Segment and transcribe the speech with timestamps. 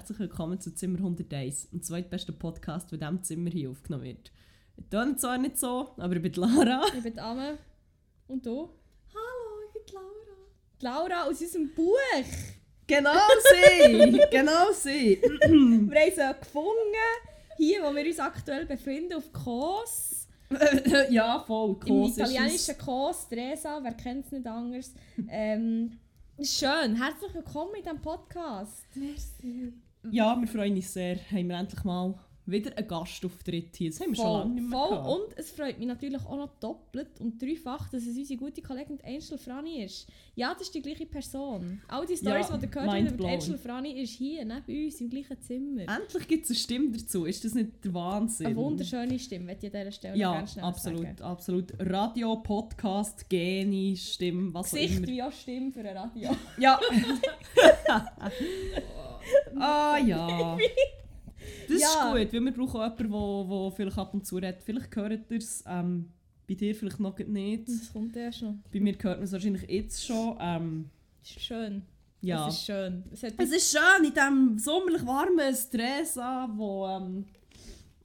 [0.00, 4.32] Herzlich willkommen zu Zimmer 101, dem zweitbesten Podcast, der in diesem Zimmer hier aufgenommen wird.
[4.78, 6.86] Ich tue zwar nicht so, aber ich bin Lara.
[6.96, 7.58] Ich bin Amme.
[8.26, 8.70] Und du?
[9.12, 10.38] Hallo, ich bin Laura.
[10.80, 11.98] Die Laura aus unserem Buch.
[12.86, 13.10] Genau
[13.52, 14.20] sie!
[14.30, 15.20] genau sie!
[15.20, 16.96] Wir haben sie gefunden,
[17.58, 20.28] hier wo wir uns aktuell befinden, auf Kos.
[21.10, 21.72] ja, voll.
[21.72, 24.94] Im Kos ist italienischen Kos, Teresa, wer kennt es nicht anders.
[25.28, 25.98] Ähm,
[26.42, 28.86] schön, herzlich willkommen in diesem Podcast.
[28.96, 29.34] es.
[30.02, 31.16] Ja, wir freuen uns sehr.
[31.30, 32.14] Haben wir endlich mal
[32.46, 33.90] wieder einen Gastauftritt hier.
[33.90, 34.88] Das haben wir schon lange nicht mehr voll.
[34.90, 35.08] gehabt.
[35.08, 38.98] Und es freut mich natürlich auch noch doppelt und dreifach, dass es unsere gute Kollegin
[39.04, 40.08] Angel Frani ist.
[40.34, 41.80] Ja, das ist die gleiche Person.
[41.88, 43.28] All die Stories, Ja, die ihr gehört habt über.
[43.28, 45.82] Angel Frani, ist hier neben uns im gleichen Zimmer.
[45.82, 47.24] Endlich gibt es eine Stimme dazu.
[47.26, 48.46] Ist das nicht der Wahnsinn?
[48.46, 51.22] Eine wunderschöne Stimme, möchte ich an dieser Stelle Ja, ganz schnell absolut, sagen.
[51.22, 51.72] absolut.
[51.78, 55.06] Radio, Podcast, Geni, Stimme, was auch Gesicht immer.
[55.06, 56.30] wie auch Stimme für ein Radio.
[56.58, 56.80] Ja.
[59.58, 60.56] ah ja.
[61.72, 61.86] Das Ja.
[62.16, 64.62] ist gut, weil wir brauchen auch jemanden, der, vielleicht ab und zu redet.
[64.62, 66.10] Vielleicht hört ihr es, ähm,
[66.48, 67.68] bei dir vielleicht noch nicht.
[67.68, 68.54] Das kommt erst noch.
[68.72, 70.36] Bei mir hört man es wahrscheinlich jetzt schon.
[70.40, 70.90] Ähm,
[71.22, 71.82] ist schön.
[72.22, 72.48] ja.
[72.48, 73.04] Es ist schön.
[73.12, 77.24] Es Es ist schön in diesem sommerlich warmen Stresa, wo ähm,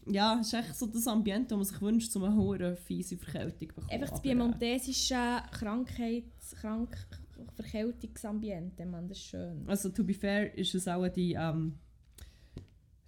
[0.08, 3.17] ja, es ist echt so das Ambiente, das man sich wünscht, um eine hohe fiese
[3.17, 3.89] Verkältung zu bekommen.
[3.89, 5.16] einfach das äh, piemontesische
[5.52, 6.95] Krankheits-, Krank
[7.55, 9.63] Verkältungsambiente, man, das ist schön.
[9.67, 11.73] Also to be fair ist es auch die, ähm,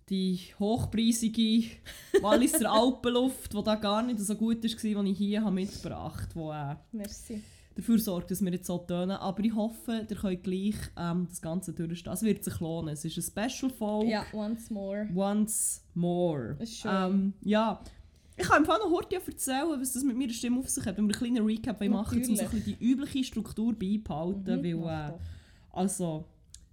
[0.09, 1.69] die hochpreisige
[2.21, 6.79] Walliser Alpenluft, die da gar nicht so gut war, die ich hier habe mitgebracht habe,
[6.93, 7.41] äh, Merci.
[7.75, 9.11] dafür sorgt, dass wir jetzt so tönen.
[9.11, 12.13] Aber ich hoffe, ihr könnt gleich ähm, das Ganze durchstehen.
[12.13, 12.93] Es wird sich lohnen.
[12.93, 14.09] Es ist ein Special-Folge.
[14.11, 15.07] Ja, once more.
[15.13, 16.55] Once more.
[16.59, 16.91] Das ist schön.
[16.93, 17.81] Ähm, ja.
[18.39, 20.97] Ich kann einfach noch heute erzählen, was das mit meiner Stimme auf sich hat.
[20.97, 24.61] Wenn wir einen kleinen Recap machen um so ein bisschen die übliche Struktur beibehalten.
[24.61, 25.13] Mhm, weil, äh,
[25.71, 26.25] also,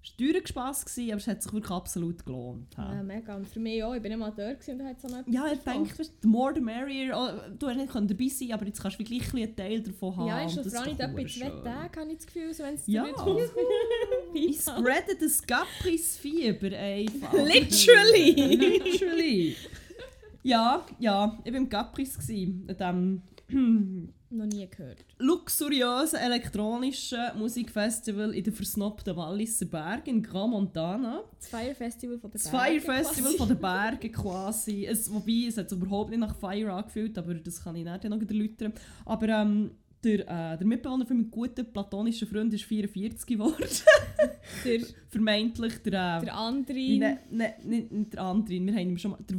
[0.05, 2.75] es war Spass, gewesen, aber es hat sich wirklich absolut gelohnt.
[2.77, 3.37] Ja, mega.
[3.37, 3.95] Und für mich auch.
[3.95, 6.61] Ich bin nicht gewesen und da hat so etwas ja ich denke, the more the
[6.61, 7.15] merrier.
[7.17, 10.29] Oh, Du hast nicht dabei sein aber jetzt kannst du wirklich einen Teil davon haben.
[10.29, 11.49] Ja, ist schon vor allem etwa zwei.
[11.63, 13.07] Tagen, habe ich das Gefühl, wenn es Ja.
[14.35, 17.33] Ich Ich spreade das Gapris-Fieber einfach.
[17.33, 18.57] Literally.
[18.57, 19.57] Literally.
[20.43, 22.19] Ja, ja, ich war im Gapris.
[22.19, 25.05] gewesen, An diesem Noch nie gehört.
[25.19, 31.23] luxuriösen elektronischen Musikfestival in den versnobten Walliser Bergen in Grand Montana.
[31.39, 33.37] Das Fire Festival von der Das Berge Fire Festival quasi.
[33.39, 34.87] von den Bergen quasi.
[34.87, 38.21] Es, wobei, es hat überhaupt nicht nach Fire angefühlt, aber das kann ich nachher noch
[38.21, 38.73] erläutern.
[39.05, 39.71] Aber ähm,
[40.03, 43.65] der, äh, der Mitbewohner von meinem guten platonischen Freund ist 44 geworden.
[44.65, 46.19] Der, Vermeintlich der...
[46.21, 46.99] Äh, der andere.
[46.99, 48.61] Nein, nein, nicht, nicht der andere.
[48.61, 49.21] Wir haben ihm schon mal...
[49.29, 49.39] Der,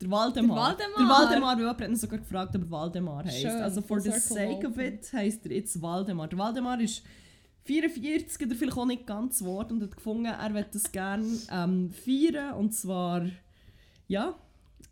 [0.00, 0.76] der Waldemar.
[0.76, 1.28] Der Waldemar.
[1.28, 3.28] Der Waldemar, hat ihn sogar gefragt, ob er Waldemar.
[3.28, 6.28] Schön, Also for the sake of it heisst er jetzt Waldemar.
[6.28, 7.02] Der Waldemar ist
[7.64, 11.90] 44 oder vielleicht auch nicht ganz geworden und hat gefunden, er möchte das gerne ähm,
[11.92, 12.54] feiern.
[12.54, 13.26] Und zwar,
[14.08, 14.34] ja,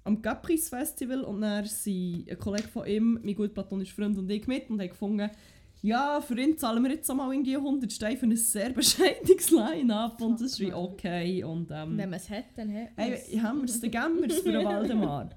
[0.04, 1.22] am Capris Festival.
[1.22, 4.80] Und dann sind ein Kollege von ihm, mein gut platonischer Freund und ich mit und
[4.80, 5.30] haben gefunden,
[5.82, 9.50] ja, für ihn zahlen wir jetzt auch mal irgendwie 100 Steine für ein sehr bescheidenes
[9.50, 11.42] Line-Up und das ist wie okay.
[11.44, 13.42] Und, ähm, Wenn man es hat, dann hat man Hey, es.
[13.42, 15.30] haben wir es, dann geben wir es für den Waldemar.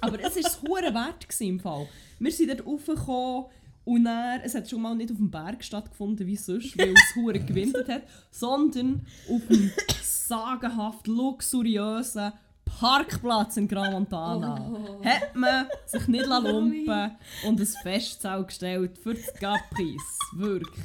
[0.00, 1.86] Aber es war es hure wert gewesen im Fall.
[2.18, 3.44] Wir sind dort raufgekommen
[3.84, 7.14] und dann, es hat schon mal nicht auf dem Berg stattgefunden wie sonst, weil es
[7.14, 8.02] hure gewindet hat,
[8.32, 9.70] sondern auf dem
[10.02, 12.32] sagenhaft luxuriösen
[12.66, 14.70] Parkplatz in Grand Montana.
[14.70, 15.04] Oh.
[15.04, 17.16] Hat man sich nicht lumpen
[17.46, 20.02] und ein Festzelt gestellt für das Gapris.
[20.34, 20.84] Wirklich.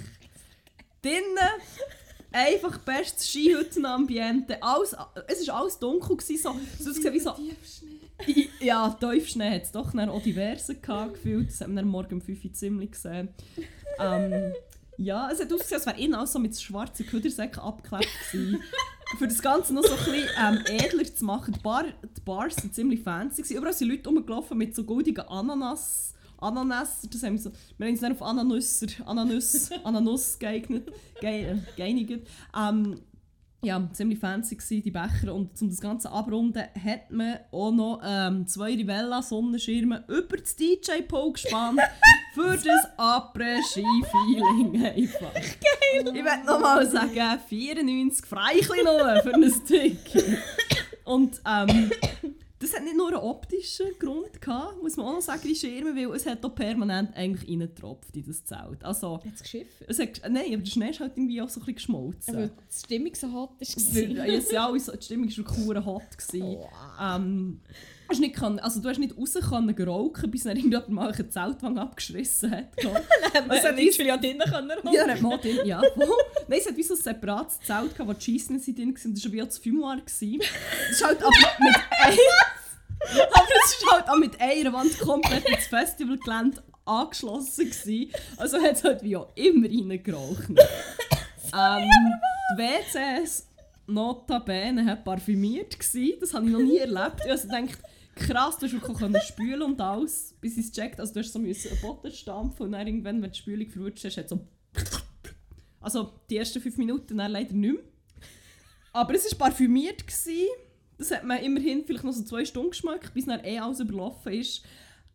[1.02, 1.38] Drinnen
[2.32, 4.62] einfach bestes Skihüttenambiente.
[4.62, 4.96] Alles,
[5.28, 6.16] es war alles dunkel.
[6.16, 7.36] Gewesen, so, so ausgesehen wie so...
[8.60, 11.50] Ja, Teufschnee hat es doch auch diverse gehabt, gefühlt.
[11.50, 13.30] Das hat man dann morgen um 5 Uhr ziemlich gesehen.
[14.00, 14.54] Ähm,
[15.02, 18.08] ja, es hat ausgesehen, als wäre innen alles so mit schwarzen Küdersäcken abgeklebt.
[19.18, 21.54] Für das Ganze noch so ein bisschen ähm, edler zu machen.
[21.54, 23.42] Die, Bar, die Bars waren ziemlich fancy.
[23.42, 23.58] Gewesen.
[23.58, 26.14] Überall sind Leute rumgelaufen mit so goldigen Ananas.
[26.38, 31.58] Ananas, das haben wir, so, wir haben uns dann auf Ananusser, Ananuss, Ananuss geeignet, ge,
[31.76, 32.28] geeinigt.
[32.58, 33.00] Ähm,
[33.64, 35.34] ja, ziemlich fancy gewesen, die Becher.
[35.34, 41.34] Und um das Ganze abrunden, hat man auch noch ähm, zwei Rivella-Sonnenschirme über das DJ-Pole
[41.34, 41.80] gespannt
[42.34, 45.34] für das Après-Ski-Feeling einfach.
[45.34, 46.16] Geil!
[46.16, 50.40] Ich möchte nochmal sagen, 94 Freichli nur für ein Ticket.
[51.04, 51.92] Und ähm,
[52.62, 55.96] das hat nicht nur einen optischen Grund gehabt, muss man auch noch sagen, die Schirme,
[55.96, 58.84] weil es hat auch permanent eigentlich reingetropft in das Zelt.
[58.84, 59.84] Also, Hat es geschifft?
[59.88, 62.36] es hat, nein, aber der Schnee ist halt irgendwie auch so ein bisschen geschmolzen.
[62.36, 64.02] Weil die Stimmung so hot war.
[64.02, 66.18] Ja, ja, die Stimmung war hure hot.
[66.18, 66.44] Gewesen.
[66.44, 66.70] Oh.
[67.02, 67.62] Ähm,
[68.12, 71.30] hast nicht können, also du hast nicht raus können rauchen, bis dann irgendjemand mal eine
[71.30, 72.68] Zeltwang abgeschissen hat.
[72.78, 72.86] ich.
[73.50, 75.82] Also hat nicht viel an drinnen können ja, hat man auch drin, ja.
[76.48, 79.14] Nein, es hat wie so ein separates Zelt gehabt, wo die Scheissnen sind drin waren.
[79.14, 79.98] Das war wie auch das Fimoir.
[80.04, 81.76] Das ist halt aber mit.
[83.34, 88.12] aber es ist halt auch mit einer Wand komplett ins Festivalgelände angeschlossen gewesen.
[88.38, 90.50] Also hat es halt wie auch immer reingeraucht.
[90.50, 91.90] ähm,
[92.54, 93.48] die WCs
[93.88, 96.18] notabene hat parfümiert gewesen.
[96.20, 97.22] Das habe ich noch nie erlebt.
[97.26, 97.80] Ich also gedacht,
[98.16, 101.00] krass, du hast wirklich spülen und alles, bis es checkt.
[101.00, 104.06] Also du hast so müssen einen Boden stampfen und dann irgendwann, wenn die Spülung verrutscht
[104.06, 104.48] hast, hat so...
[105.80, 107.84] Also die ersten fünf Minuten dann leider nicht mehr.
[108.94, 110.06] Aber es war parfümiert.
[110.06, 110.48] Gewesen.
[111.02, 114.34] Das hat man immerhin vielleicht noch so zwei Stunden geschmeckt, bis dann eh alles überlaufen
[114.34, 114.62] ist.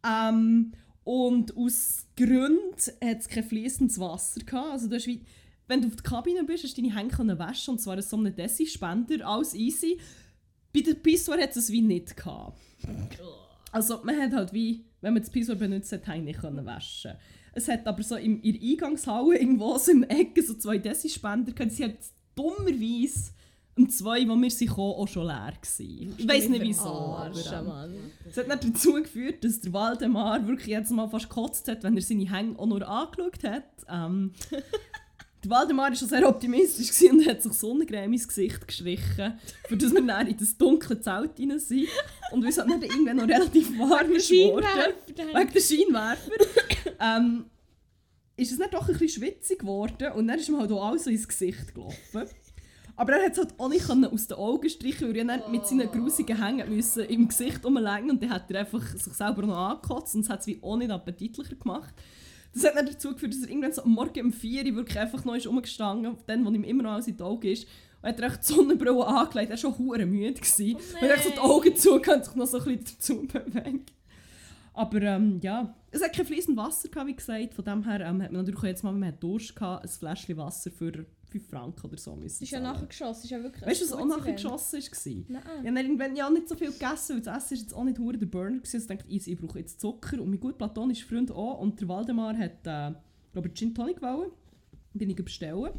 [0.04, 0.72] Ähm,
[1.04, 2.74] und aus Gründen
[3.04, 4.72] hat es kein fließendes Wasser gehabt.
[4.72, 5.24] Also du hast wie,
[5.68, 8.34] wenn du auf der Kabine bist, hast du deine Hände waschen und zwar so einem
[8.34, 10.00] Desi-Spender, alles easy.
[10.74, 12.58] Bei der Pissoir hat es wie nicht gehabt.
[13.70, 17.12] Also man hat halt wie, wenn man das Pissoir benutzt hat, Hände nicht können waschen.
[17.52, 21.52] Es hat aber so im, in der Eingangshalle irgendwo so im Ecke so zwei Desi-Spender
[21.52, 21.70] gehabt.
[21.70, 21.94] Sie hat
[22.34, 23.35] dummerweise
[23.76, 26.14] um zwei, wo wir sind gekommen, auch schon leer gewesen.
[26.17, 26.84] Ich weiß nicht wieso.
[26.84, 31.28] aber, Arsche, ähm, es hat nicht dazu geführt, dass der Waldemar wirklich jetzt mal fast
[31.28, 33.64] gekotzt hat, wenn er seine Hänge auch nur angeschaut hat.
[33.88, 34.32] Ähm,
[35.44, 39.38] der Waldemar war schon sehr optimistisch und hat sich Sonnencreme ins Gesicht gestrichen,
[39.69, 41.88] für dass wir dann in das dunkle Zelt rein sind.
[42.32, 46.32] Und weil es halt dann irgendwann noch relativ warm geworden, wegen der Scheinwerfer,
[46.99, 47.44] ähm,
[48.38, 51.05] ist es dann doch ein bisschen schwitzig geworden und dann ist ihm halt auch alles
[51.05, 52.26] so ins Gesicht gelaufen.
[52.96, 55.66] Aber er hat es halt auch nicht aus den Augen streichen, weil er dann mit
[55.66, 59.56] seinen grusigen Hängen müssen im Gesicht rumlegen und dann hat er einfach sich selber noch
[59.56, 61.94] angekotzt und das hat es wie auch nicht appetitlicher gemacht.
[62.54, 64.98] Das hat dann dazu geführt, dass er irgendwann so am Morgen um 4 Uhr wirklich
[64.98, 67.69] einfach noch ist rumgestanden, dann, wo ihm immer noch alles in die Augen ist.
[68.00, 70.32] Und hat er echt die Sonnenbrille angelegt, er war schon hure müde.
[70.32, 70.76] Gewesen.
[70.76, 73.26] Oh und er hat so die Augen zu und sich noch so ein bisschen dazu
[73.26, 73.84] bewegen.
[74.72, 77.54] Aber ähm, ja, es hat kein fließendes Wasser, gehabt, wie gesagt.
[77.54, 80.37] Von dem her ähm, hat man natürlich jetzt mal, wenn man Durst gehabt, ein Fläschchen
[80.38, 82.73] Wasser für 5 Franken oder so müssen ist ja zahlen.
[82.73, 83.19] nachher geschossen.
[83.19, 84.37] Es ist ja wirklich Weißt du, was auch gutes nachher Event.
[84.43, 85.25] geschossen war?
[85.28, 85.43] Nein.
[85.62, 87.99] Ich habe irgendwann ja nicht so viel gegessen, weil das Essen ist jetzt auch nicht
[87.99, 88.76] hure der Burner gewesen.
[88.76, 90.20] Also ich dachte, easy, ich brauche jetzt Zucker.
[90.20, 91.61] Und mein gut platonischer Freund auch.
[91.61, 92.94] Und der Waldemar hat, äh,
[93.32, 94.31] glaube ich, Gin Tonic wollen.
[94.94, 95.73] Bin ich bestellen.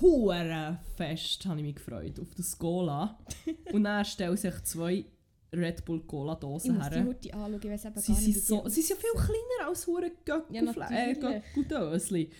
[0.00, 3.18] Hure fest habe ich mich gefreut auf das Cola.
[3.72, 5.04] Und dann stellen sich zwei
[5.52, 7.04] Red Bull Cola Ich Dosen muss die her.
[7.04, 8.46] Hurti anschauen, ich weiß eben Sie gar sind, nicht.
[8.46, 11.14] so, wie sie sind ja viel kleiner als hure Ja, Göckelfle- äh.
[11.14, 12.30] Göckeldösli.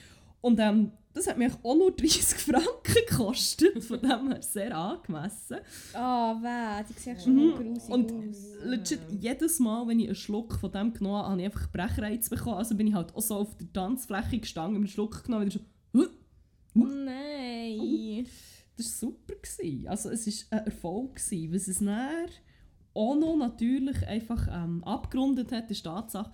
[0.40, 3.82] Und ähm, das hat mich auch nur 30 Franken gekostet.
[3.84, 5.58] Von dem her sehr angemessen.
[5.92, 7.54] Ah, weh, die sieht schon Mhm.
[7.74, 8.36] grusig Und aus.
[8.64, 12.28] legit jedes Mal, wenn ich einen Schluck von dem genommen habe, habe ich einfach Brechreiz
[12.30, 12.56] bekommen.
[12.58, 15.60] Also bin ich halt auch so auf der Tanzfläche gestanden, einen Schluck genommen und so,
[15.94, 16.06] «Huh!»
[16.76, 18.26] Oh nein.
[18.76, 19.34] das war super.
[19.42, 19.88] Gewesen.
[19.88, 21.16] Also es war ein Erfolg.
[21.16, 21.52] Gewesen.
[21.54, 22.26] Was es dann
[22.94, 26.30] auch noch natürlich einfach ähm, abgerundet hat, ist die Tatsache,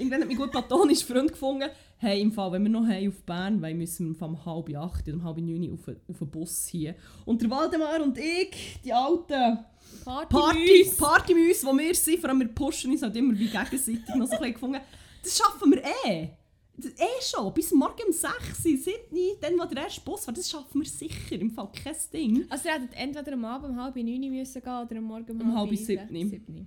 [0.00, 1.68] Irgendwann hat mein gut platonischer Freund gefunden,
[1.98, 5.16] hey, im Fall, wenn wir noch auf Bern wollen, müssen wir vom halb acht oder
[5.16, 6.94] um halb neun auf, auf einen Bus hier.
[7.26, 9.58] Und der Waldemar und ich, die alten
[10.04, 13.98] Party, Party, Partymüs, die wir sind, vor allem wir pushen uns halt immer wie gegenseitig
[14.16, 14.80] noch so ein bisschen gefunden,
[15.22, 16.30] das schaffen wir eh.
[16.76, 20.32] Das, eh schon, bis morgen um 6 Uhr, nicht, dann wo der erste Bus war,
[20.32, 22.46] das schaffen wir sicher, im Fall kein Ding.
[22.48, 25.40] Also ihr hättet entweder am Abend um halb neun müssen gehen oder am Morgen um,
[25.42, 25.84] Um halb eins.
[25.86, 26.66] siebni.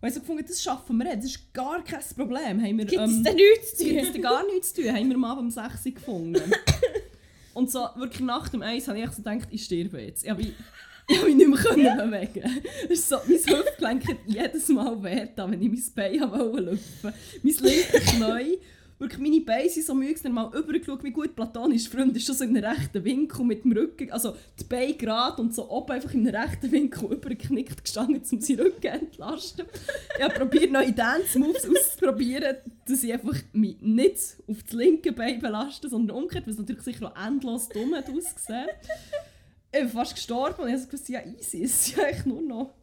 [0.00, 2.62] Und ich so gefunden, das schaffen wir eh, das ist gar kein Problem.
[2.62, 4.06] Haben wir, Gibt es ähm, denn nichts zu Es gibt tun?
[4.06, 6.52] jetzt gar nichts zu tun, haben wir am Abend um 6 Uhr gefunden.
[7.54, 10.24] Und so wirklich nach dem Eis habe ich so gedacht, ich sterbe jetzt.
[10.24, 10.54] Ich habe mich,
[11.08, 12.62] ich habe mich nicht mehr können bewegen.
[12.82, 16.70] Das ist so, mein Hüftgelenk hat jedes Mal weh, getan, wenn ich mein Bein wollte
[16.70, 17.12] lüpfen.
[17.42, 18.58] Mein linkes Knie,
[19.00, 22.36] wirklich meine Beine sind so müde, dann mal übergeschaut, wie gut platonisch Freund ist schon
[22.36, 25.92] so in einem rechten Winkel mit dem Rücken, also die Beine gerade und so oben
[25.92, 29.64] einfach in einem rechten Winkel übergeknickt gestanden, um seinen Rücken entlasten.
[30.16, 35.40] Ich habe probiert, neue Dance-Moves auszuprobieren, dass ich einfach mich nicht auf das linke Bein
[35.40, 38.68] belaste, sondern umgekehrt, was natürlich sicher auch endlos dumm hat ausgesehen.
[39.72, 42.42] Ich bin fast gestorben und ich habe gewusst, ja easy, es ist ja eigentlich nur
[42.42, 42.74] noch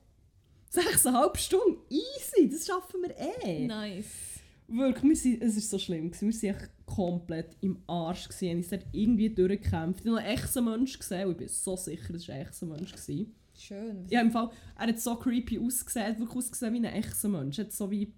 [0.74, 1.78] 6,5 Stunden.
[1.90, 3.68] Easy, das schaffen wir eh.
[3.68, 4.27] Nice.
[4.68, 6.12] Wirklich, wir sind, es war so schlimm.
[6.12, 6.42] Gewesen.
[6.44, 8.28] Wir waren echt komplett im Arsch.
[8.30, 8.60] Gewesen.
[8.60, 10.02] Ich habe irgendwie durchgekämpft.
[10.02, 12.42] Ich habe noch einen echten Mensch gesehen und ich bin so sicher, dass es ein
[12.42, 13.26] echter Mensch war.
[13.60, 14.06] Schön.
[14.10, 17.28] Ja, im Fall, er hat so creepy ausgesehen, er hat wirklich ausgesehen wie ein echter
[17.28, 17.58] Mensch.
[17.58, 18.14] Er hat so wie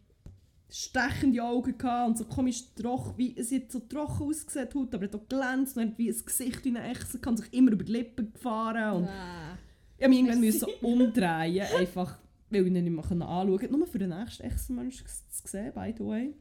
[0.69, 5.05] stechende Augen gehabt und so komisch trocken, wie, es hat so trocken ausgesehen, Haut, aber
[5.05, 7.51] er hat auch glänzt und er hat wie ein Gesicht wie ein echter, kann sich
[7.53, 9.57] immer über die Lippen gefahren und Wow.
[9.97, 13.87] ich musste mich irgendwann müssen umdrehen, einfach, weil ich ihn nicht mehr anschauen konnte, nur
[13.87, 16.33] für den nächsten echten Menschen zu sehen, by the way.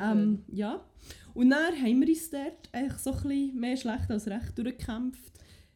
[0.00, 0.84] Ähm, ja.
[1.34, 5.32] Und dann haben wir uns dort eigentlich so ein bisschen mehr schlecht als recht durchgekämpft.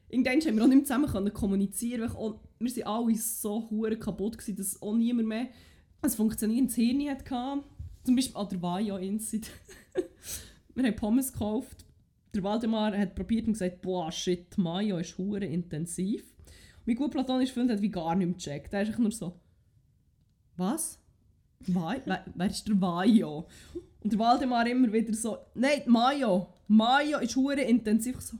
[0.08, 3.98] irgendwann haben wir auch nicht mehr zusammen kommunizieren weil auch, wir sind alle so hure
[3.98, 5.48] kaputt gewesen, dass auch niemand mehr
[6.00, 7.64] ein funktionierendes Hirn hatte.
[8.04, 9.50] Zum Beispiel an der Vajo-Insit.
[10.74, 11.84] wir haben Pommes gekauft.
[12.34, 16.24] Der Waldemar hat probiert und gesagt, boah, shit, Mayo ist hure intensiv.
[16.86, 18.72] Mein gut platonischer Freund hat wie gar nicht mehr gecheckt.
[18.72, 19.38] Er ist einfach nur so,
[20.58, 20.98] was?
[21.60, 22.02] Vai?
[22.04, 23.46] Wer, ist der Vajo?
[24.02, 26.48] Und der Waldemar immer wieder so, nein, Mayo.
[26.68, 28.16] Mayo ist hure intensiv.
[28.18, 28.36] Ich So,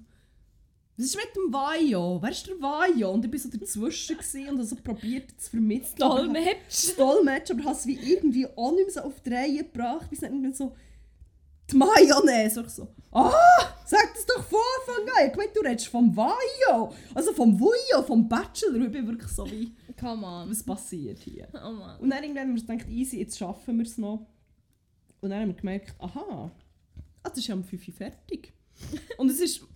[0.96, 2.18] was ist mit dem Vajo?
[2.20, 3.12] Wer ist der Vajo?
[3.12, 4.16] Und ich war so dazwischen
[4.48, 5.96] und habe so probiert zu vermitteln.
[5.96, 6.96] Dolmetsch.
[6.96, 10.10] Dolmetsch, aber hast wie irgendwie auch nicht mehr so auf die Reihe gebracht.
[10.10, 10.75] Bis dann so
[11.70, 12.60] die Mayonnaise.
[12.60, 13.32] Und ich so, ah,
[13.84, 15.30] sag das doch von Anfang an.
[15.30, 16.94] Ich meine, du redest vom Vajo.
[17.14, 18.87] Also vom Vujo, vom Bachelor.
[18.87, 20.50] Ich bin wirklich so wie, Come on.
[20.50, 21.49] was passiert hier?
[21.55, 22.00] Oh Mann.
[22.00, 24.26] Und dann irgendwann haben wir gedacht, easy, jetzt schaffen wir es noch.
[25.21, 26.50] Und dann haben wir gemerkt, aha, ah,
[27.23, 28.52] das ist ja um 5 Uhr fertig.
[29.19, 29.67] und es ist,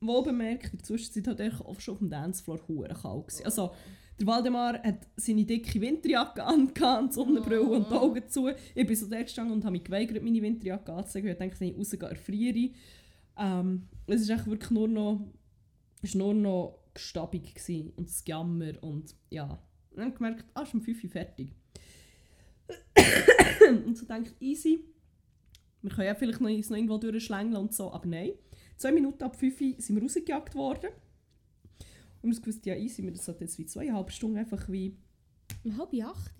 [0.00, 3.44] wohl bemerkt, in der Zwischenzeit hat er auch schon auf dem Dancefloor hure kalt gewesen.
[3.44, 3.72] Also,
[4.18, 8.50] der Waldemar hat seine dicke Winterjacke angehabt, die Sonnenbrille und die Augen zu.
[8.74, 11.30] Ich bin so da gestanden und habe mich geweigert, meine Winterjacke anzulegen.
[11.30, 12.74] Ich dachte, wenn ich rausgehe, erfriere ich.
[13.38, 15.20] Ähm, es war wirklich nur noch,
[16.14, 19.58] nur noch gestabig gewesen und das Jammer und ja.
[20.00, 21.52] Und dann gemerkt, ah, ist um 5 Uhr fertig.
[23.84, 24.84] und so denke ich, easy.
[25.82, 28.32] Wir können ja vielleicht noch, noch irgendwo durchschlängeln und so, aber nein.
[28.76, 30.90] Zwei Minuten ab 5 Uhr sind wir rausgejagt worden.
[32.22, 34.96] Und wir gewusst, ja easy, wir sollten jetzt wie zweieinhalb Stunden einfach wie
[35.64, 36.32] Um halb acht?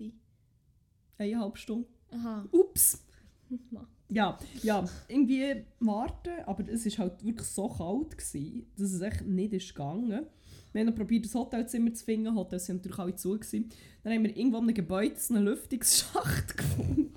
[1.17, 1.87] eineinhalb Stunden.
[2.11, 2.47] Aha.
[2.51, 3.05] Ups!
[4.13, 9.25] Ja, ja, irgendwie warten, aber es war halt wirklich so kalt, gewesen, dass es echt
[9.25, 10.25] nicht ist gegangen.
[10.73, 13.31] Wir haben noch probiert, das Hotelzimmer zu finden, Hotels waren natürlich alle zu.
[13.31, 13.69] Gewesen.
[14.03, 17.13] Dann haben wir irgendwo in einem Gebäude so einen Lüftungsschacht gefunden,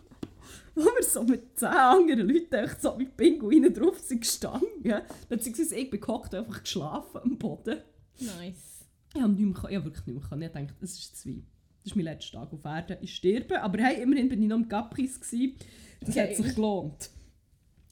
[0.75, 5.03] wo wir so mit zehn anderen Leuten echt so wie Pinguine drauf sind gestanden.
[5.29, 7.79] Beziehungsweise ich bin gehockt und einfach geschlafen am Boden.
[8.21, 8.85] Nice.
[9.15, 10.47] Ich habe nicht mehr, ich habe wirklich nicht mehr.
[10.47, 11.45] Ich dachte, es ist zu weit.
[11.85, 12.97] Das ist mein letzter Tag auf Erden.
[13.03, 13.63] Ich sterbe.
[13.63, 15.21] Aber hey, immerhin bin ich noch im Capris.
[15.21, 16.35] Das hat Geil.
[16.35, 17.11] sich gelohnt.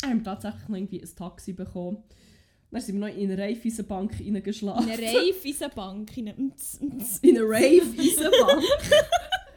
[0.00, 2.02] Wir haben tatsächlich noch irgendwie ein Taxi bekommen.
[2.72, 4.90] Dann sind wir noch in eine Raiffeisenbank In reingeschlafen.
[4.90, 6.16] einer Raiffeisenbank.
[6.16, 7.18] In Ntz, Ntz.
[7.18, 8.64] In eine Raiffeisenbank.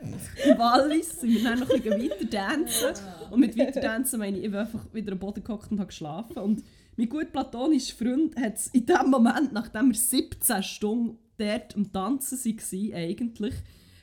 [0.45, 3.03] Im Wallis sind wir dann noch ein bisschen weiter dancen.
[3.31, 5.87] Und mit weiter dancen meine ich, ich bin einfach wieder am Boden gehockt und habe
[5.87, 6.37] geschlafen.
[6.39, 6.63] Und
[6.97, 11.91] mein gut platonischer Freund hat es in dem Moment, nachdem wir 17 Stunden dort am
[11.91, 13.53] Tanzen waren, eigentlich,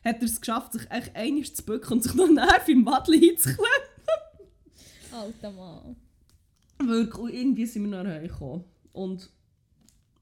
[0.04, 3.20] hat er es geschafft, sich echt einmal zu bücken und sich noch näher für Madli
[3.20, 3.68] hinzuklemmen.
[5.12, 5.96] Alter Mann.
[6.78, 8.64] Wirklich, und irgendwie sind wir noch hergekommen.
[8.92, 9.30] Und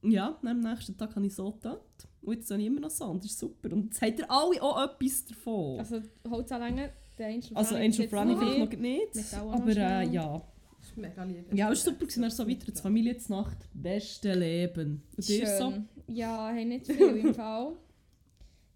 [0.02, 1.76] ja, am nächsten Tag habe ich so getan.
[2.22, 3.04] Und jetzt habe ich immer noch so.
[3.06, 3.72] Und das ist super.
[3.72, 5.78] Und jetzt habt ihr alle auch etwas davon.
[5.78, 9.34] Also Holzanlänge, der Angel Also Angel Franny vielleicht noch nicht.
[9.34, 10.42] Aber äh, ja.
[10.78, 11.54] Das ist mega lieb.
[11.54, 12.06] Ja, es war super.
[12.06, 12.22] gewesen.
[12.22, 13.58] Dann so weiter zur Familie zur Nacht.
[13.74, 15.02] Beste Leben.
[15.16, 15.70] Und dir so?
[15.70, 15.88] Schön.
[16.08, 17.72] Ja, haben nicht viel im Fall.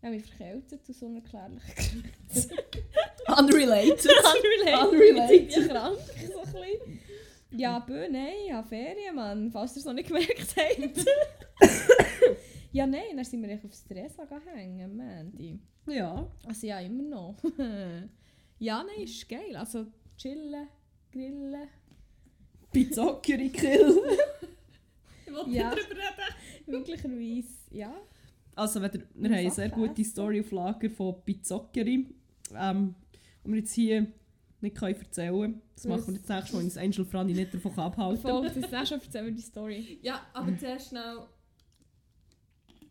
[0.00, 2.50] Ich habe mich verkältet aus unerklärlichen Gründen.
[3.38, 4.06] Unrelated.
[4.06, 4.92] Unrelated.
[4.92, 5.48] Unrelated.
[5.48, 7.00] Ich bin krank, so ein bisschen.
[7.56, 11.06] Ja, bö, nein, ich habe Ferien, Mann, falls ihr es noch nicht gemerkt habt.
[12.73, 14.18] ja, nein, dann sind wir echt auf Stress
[14.54, 15.58] hängen, Mandy.
[15.87, 16.26] ja.
[16.46, 17.37] Also ja, immer noch.
[18.58, 19.54] ja, nein, ist geil.
[19.56, 20.68] Also chillen,
[21.12, 21.68] grillen.
[22.73, 24.00] Pizzoccheri kill.
[25.26, 25.75] Ich will Ja.
[25.75, 26.66] nicht drüber reden.
[26.66, 27.94] Möglicherweise, ja.
[28.56, 30.04] Also, ihr, wir haben eine sehr gute.
[30.04, 32.06] Story auf Lager von Pizzoccheri.
[32.56, 32.94] Ähm,
[33.44, 34.06] die wir jetzt hier
[34.64, 35.62] nicht können erzählen können.
[35.75, 38.30] Das machen wir jetzt nächstes Mal, wenn uns Angel Franny nicht davon abhalten kann.
[38.33, 39.99] Voll, das ist auch schon erzählen wir die Story.
[40.02, 41.18] Ja, aber zuerst schnell.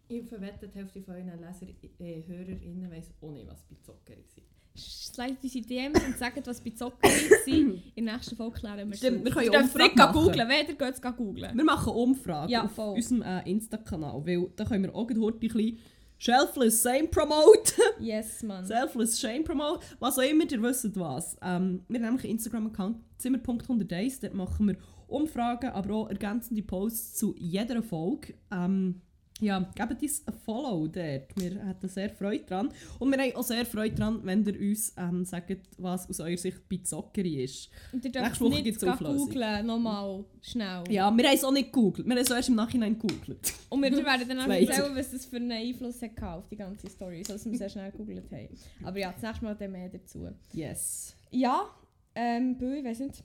[0.08, 1.68] Ich verwette, die Hälfte von euren Leser,
[2.00, 4.46] äh, HörerInnen weiss auch nicht, was Pizzoccheri sind.
[4.76, 7.08] Slidet unsere DMs und sagt, was bei Zocker
[7.46, 7.82] sind.
[7.96, 10.06] In der nächsten Folge klären wir Stimmt, wir können Ihr ja dürft Umfrage nicht gehen
[10.06, 10.24] machen.
[10.26, 10.50] googlen.
[10.50, 11.58] Wer geht es googlen?
[11.58, 15.78] Wir machen Umfragen Ja, auf unserem äh, Insta-Kanal, weil da können wir auch ein bisschen
[16.18, 17.74] Shelfless Same Promote.
[18.00, 18.66] Yes, Mann.
[18.66, 19.86] Selfless Shame Promote.
[20.00, 21.38] Was auch immer, ihr wisst was.
[21.42, 24.22] Ähm, wir haben nämlich einen Instagram-Account, zimmer.101.
[24.22, 24.78] Dort machen wir
[25.08, 28.34] Umfragen, aber auch ergänzende Posts zu jeder Folge.
[28.52, 29.02] Ähm,
[29.40, 31.36] ja, gebt uns ein Follow dort.
[31.36, 32.70] Wir hätten sehr Freude dran.
[33.00, 36.38] Und wir haben auch sehr Freude dran, wenn ihr uns ähm, sagt, was aus eurer
[36.38, 37.70] Sicht Pizzoccheri ist.
[37.92, 40.84] Und ihr dürft nicht gibt's googlen, nochmal, schnell.
[40.90, 42.08] Ja, wir haben es auch nicht gegoogelt.
[42.08, 43.54] Wir haben es erst im Nachhinein gegoogelt.
[43.70, 46.90] Und wir werden dann auch erzählen, was das für einen Einfluss hat auf die ganze
[46.90, 48.50] Story, so dass wir sehr schnell gegoogelt haben.
[48.84, 50.30] Aber ja, das nächste Mal dann mehr dazu.
[50.54, 51.16] Yes.
[51.32, 51.70] Ja,
[52.16, 53.24] ähm, Bö, ich weiß nicht,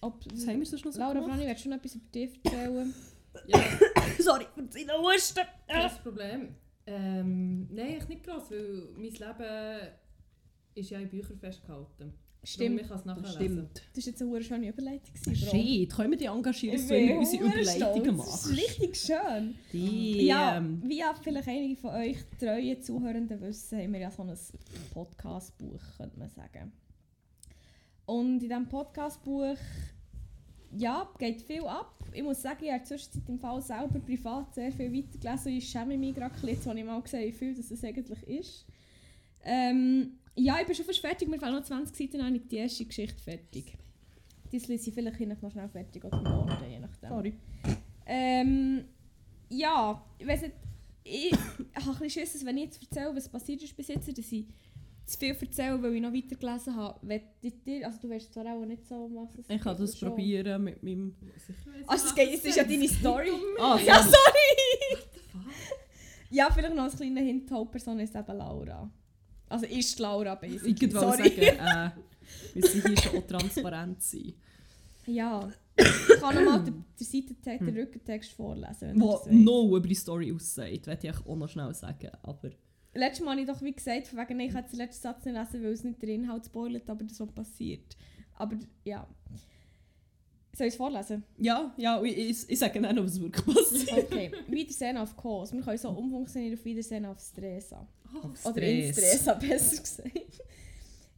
[0.00, 0.24] ob...
[0.32, 1.20] Was haben wir sonst noch so Laura?
[1.22, 2.94] Franny, willst du noch etwas über dich erzählen?
[3.46, 3.60] Ja,
[4.18, 5.40] Sorry, für deine Husten.
[5.66, 6.54] kein Problem.
[6.86, 9.88] Ähm, nein, echt nicht gross, weil mein Leben
[10.74, 12.14] ist ja in Büchern festgehalten.
[12.44, 12.80] Stimmt.
[12.80, 13.34] Ich kann es Das nachlesen.
[13.34, 13.82] stimmt.
[13.94, 15.14] Das war jetzt eine schöne Überleitung.
[15.34, 18.30] Shit, können wir die engagieren, dass bin unsere Überleitungen stolz.
[18.30, 19.54] Das ist richtig schön.
[19.72, 24.10] Die, Ja, ähm, wie ja vielleicht einige von euch treuen Zuhörenden wissen, haben wir ja
[24.10, 24.38] so ein
[24.94, 26.72] Podcast-Buch, könnte man sagen.
[28.06, 29.56] Und in diesem Podcast-Buch
[30.76, 31.94] ja, geht viel ab.
[32.12, 35.68] Ich muss sagen, ich habe Zwischenzeit im Fall selber privat sehr viel weitergelesen und ich
[35.68, 38.22] schäme mich gerade ein bisschen, als ich mal gesehen habe, wie viel das es eigentlich
[38.28, 38.66] ist.
[39.44, 42.48] Ähm, ja, ich bin schon fast fertig, mir fehlen noch 20 Seiten, dann habe ich
[42.48, 43.76] die erste Geschichte fertig.
[44.52, 47.08] Das lese ich vielleicht noch schnell fertig oder morgen, je nachdem.
[47.08, 47.34] sorry.
[48.06, 48.84] Ähm,
[49.50, 50.54] ja, ich weiß nicht,
[51.04, 54.32] ich habe ein bisschen Schiss, wenn ich jetzt erzähle, was passiert ist bis jetzt, dass
[54.32, 54.46] ich
[55.08, 56.98] zu viel erzähle, weil ich noch weitergelesen habe.
[57.08, 60.64] Wettet ihr, also du weißt zwar auch nicht so, was es Ich kann das probieren
[60.64, 61.14] mit meinem...
[61.86, 63.30] Also ich, es, geht, es ist ja deine Story.
[63.58, 65.02] Ah, Ja, sorry.
[66.30, 68.90] Ja, vielleicht noch als kleiner Hint, die Hauptperson ist eben Laura.
[69.48, 70.86] Also ist Laura basically.
[70.86, 71.16] Ich sorry.
[71.16, 71.90] sagen, äh,
[72.54, 74.34] wir sind hier schon auch transparent sein.
[75.06, 75.48] Ja.
[75.76, 79.00] Ich kann nochmal den, den Seitentext, den Rückentext vorlesen.
[79.00, 79.32] Wo das wollt.
[79.32, 82.10] no über die Story aussieht, werde ich auch noch schnell sagen.
[82.22, 82.50] Aber
[82.94, 85.24] Letztes Mal habe ich doch wie gesagt, von wegen, nein, ich jetzt den letzten Satz
[85.24, 87.96] nicht lesen, weil es nicht der Inhalt spoilert, aber das was passiert.
[88.34, 89.06] Aber ja.
[90.56, 91.22] Soll ich es vorlesen?
[91.36, 93.92] ja, ja, ich, ich, ich sage dann noch, was wirklich passiert.
[93.92, 94.32] Okay.
[94.48, 95.52] Wiedersehen auf Kos.
[95.52, 97.86] Wir können so umfunktionieren auf Wiedersehen auf Stresa.
[98.12, 100.42] Oh, Oder in Stresa, besser gesagt.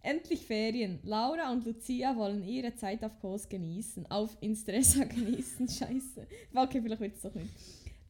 [0.02, 0.98] Endlich Ferien.
[1.04, 4.10] Laura und Lucia wollen ihre Zeit auf Kos genießen.
[4.10, 5.68] Auf in Stresa genießen.
[5.68, 6.26] Scheiße.
[6.54, 7.50] Okay, vielleicht wird es doch nicht.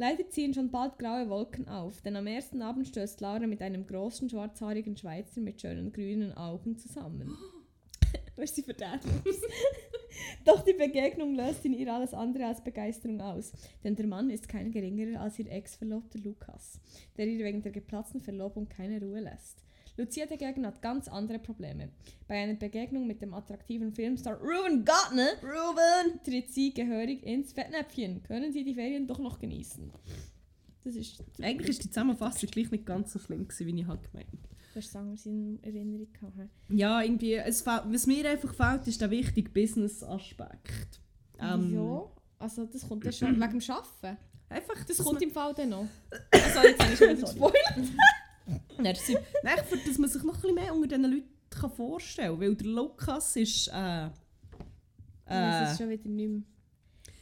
[0.01, 3.87] Leider ziehen schon bald graue Wolken auf, denn am ersten Abend stößt Laura mit einem
[3.87, 7.37] großen schwarzhaarigen Schweizer mit schönen grünen Augen zusammen.
[8.37, 9.05] Was sie verdammt
[10.47, 13.53] Doch die Begegnung löst in ihr alles andere als Begeisterung aus,
[13.85, 16.81] denn der Mann ist kein geringerer als ihr Ex-Verlobter Lukas,
[17.19, 19.67] der ihr wegen der geplatzten Verlobung keine Ruhe lässt.
[19.97, 21.91] Lucia dagegen hat ganz andere Probleme.
[22.29, 28.23] Bei einer Begegnung mit dem attraktiven Filmstar Ruben Gardner Ruben, tritt sie gehörig ins Fettnäpfchen.
[28.23, 29.91] Können sie die Ferien doch noch genießen?
[30.85, 31.23] Das ist...
[31.43, 34.29] Eigentlich war die Zusammenfassung gleich nicht ganz so schlimm, gewesen, wie ich halt gemeint
[34.75, 36.51] Das ist sagen, wir in Erinnerung gehabt.
[36.69, 41.01] Ja, irgendwie, es was mir einfach fehlt, ist der wichtige Business-Aspekt.
[41.39, 42.13] Ähm, Wieso?
[42.39, 44.19] Also das kommt dann schon wegen dem Arbeiten.
[44.49, 45.87] Einfach, Das kommt im Fall dann noch.
[46.33, 47.93] Also jetzt habe ich schon gespoilert.
[48.79, 49.17] Merci.
[49.43, 52.41] Nein, einfach, dass man sich noch ein bisschen mehr unter diesen Leuten kann vorstellen kann.
[52.41, 54.11] Weil der Lukas ist äh, Das
[55.29, 56.43] äh, ist schon wieder nicht mehr.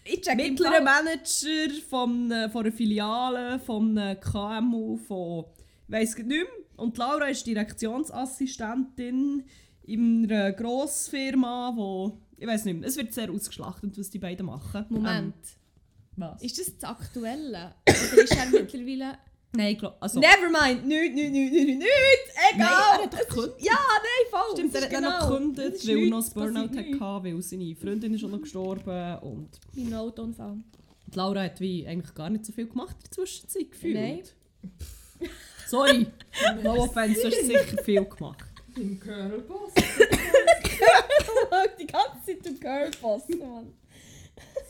[0.04, 5.44] Ich check mittlerer Manager von, äh, von einer Filiale, von KMU, von
[5.86, 6.46] ich weiss nicht mehr.
[6.76, 9.44] Und Laura ist Direktionsassistentin
[9.82, 12.88] in einer Grossfirma, wo ich weiß nicht mehr.
[12.88, 14.86] Es wird sehr ausgeschlachtet, was die beiden machen.
[14.88, 15.34] Moment.
[15.34, 15.42] Ähm,
[16.16, 16.42] was?
[16.42, 17.74] Ist das das Aktuelle?
[17.88, 19.18] Oder ist er mittlerweile...
[19.52, 20.20] Nein, ich glaube, also...
[20.20, 20.86] Nevermind!
[20.86, 22.68] Nicht, nicht, nicht, nicht, nicht, Nein, Egal!
[22.68, 23.64] er hat doch gekündigt.
[23.64, 24.52] Ja, nein, voll!
[24.52, 25.30] Stimmt, er das hat dann noch genau.
[25.30, 29.48] gekündigt, weil er noch das Burnout hatte, weil seine Freundin ist auch noch gestorben und.
[29.74, 30.58] Mein Autounfall.
[31.06, 33.94] die Laura hat wie eigentlich gar nicht so viel gemacht in der Zwischenzeit gefühlt.
[33.94, 34.22] Nein.
[35.66, 36.06] Sorry,
[36.62, 38.44] no offense, du hast sicher viel gemacht.
[38.76, 39.72] Im Girlboss.
[41.80, 43.72] die ganze Zeit du Girlboss, Mann.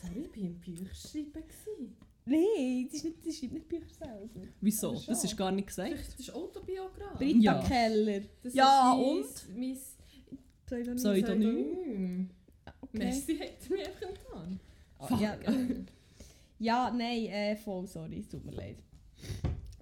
[0.01, 1.43] Sorry, ich war im Bücherschreiben.
[2.29, 4.49] Nein, das ist nicht, das schreibt nicht Bücher selber.
[4.61, 4.89] Wieso?
[4.91, 5.07] Aber schon.
[5.15, 5.93] Das ist gar nicht gesagt.
[5.99, 7.17] Das ist Autobiograf.
[7.19, 7.63] Britta Ja.
[7.63, 8.21] Keller.
[8.43, 9.79] Das Ja, ist mein, mein
[10.67, 10.97] Pseudonym.
[10.97, 10.97] Pseudonym.
[10.97, 12.31] Pseudonym.
[12.81, 12.99] Okay.
[12.99, 14.61] Merci, hat er mich einfach getan.
[15.09, 15.21] Fuck.
[15.21, 15.39] Ja,
[16.59, 18.77] ja, nein, äh, voll, sorry, es tut mir leid.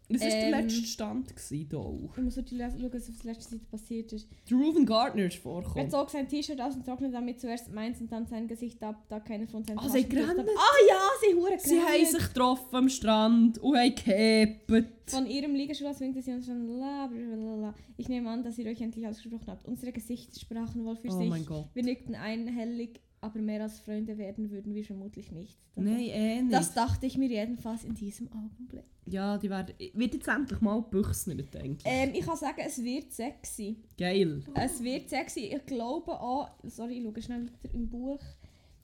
[0.08, 0.50] Das war der Ähm.
[0.52, 2.10] letzte Stand gewesen, hier.
[2.16, 4.28] Ich muss wirklich schauen, was auf der letzten Seite passiert ist.
[4.48, 5.90] Der Reuven Gardner ist Er vorgekommen.
[5.90, 9.18] zog sein T-Shirt aus und trocknete damit zuerst meins und dann sein Gesicht ab, da
[9.18, 10.48] keiner von seinen Ah, sie Taschentüchern- gerannt?
[10.48, 14.70] Ah ja, sie hure Sie haben sich getroffen am Strand und haben gehebt.
[15.10, 17.74] Von ihrem Liegestuhl aus winkte sie uns schon la, blablabla.
[17.96, 19.66] Ich nehme an, dass ihr euch endlich ausgesprochen habt.
[19.66, 21.28] Unsere Gesichter sprachen wohl für Oh sich.
[21.28, 21.68] mein Gott.
[21.74, 25.59] Wir nickten einhellig, aber mehr als Freunde werden würden wir vermutlich nicht.
[25.74, 26.52] Das, Nein, eh nicht.
[26.55, 28.85] Das dachte ich mir jedenfalls in diesem Augenblick.
[29.07, 29.74] ja, die werden...
[29.94, 31.83] Wird jetzt endlich mal Büchsen, denke ich.
[31.85, 33.76] Ähm, ich kann sagen, es wird sexy.
[33.98, 34.42] Geil.
[34.55, 35.40] Es wird sexy.
[35.55, 38.20] Ich glaube auch, sorry, ich schaue schnell weiter im Buch.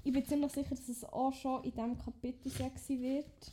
[0.04, 3.52] Ich bin ziemlich sicher, dass es auch schon in diesem Kapitel sexy wird.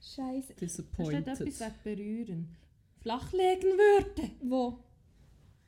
[0.00, 0.48] Scheiße.
[0.48, 1.40] Da steht Disappointed.
[1.40, 2.56] etwas berühren.
[3.00, 4.30] Flachlegen würde.
[4.42, 4.78] Wo?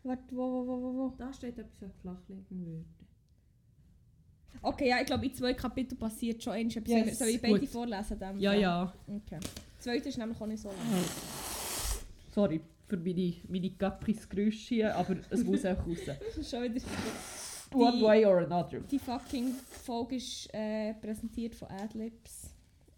[0.03, 1.15] Warte, wo, wo, wo, wo, wo?
[1.17, 2.85] Da steht etwas flachlegen würde.
[4.61, 6.75] Okay, ja, ich glaube, in zwei Kapiteln passiert schon eins.
[6.75, 7.69] Yes, Soll ich beide gut.
[7.69, 8.19] vorlesen?
[8.19, 8.93] Dem Ja, ja.
[9.09, 9.39] Okay.
[9.41, 10.77] Das zweite ist nämlich auch nicht so lang.
[12.35, 12.61] Sorry
[12.93, 15.99] für meine, meine Caprice-Geräusche hier, aber es muss auch raus.
[16.07, 16.85] Das ist schon wieder...
[17.75, 18.81] One Die- way or another.
[18.81, 22.51] Die fucking Folge ist äh, präsentiert von Adlibs.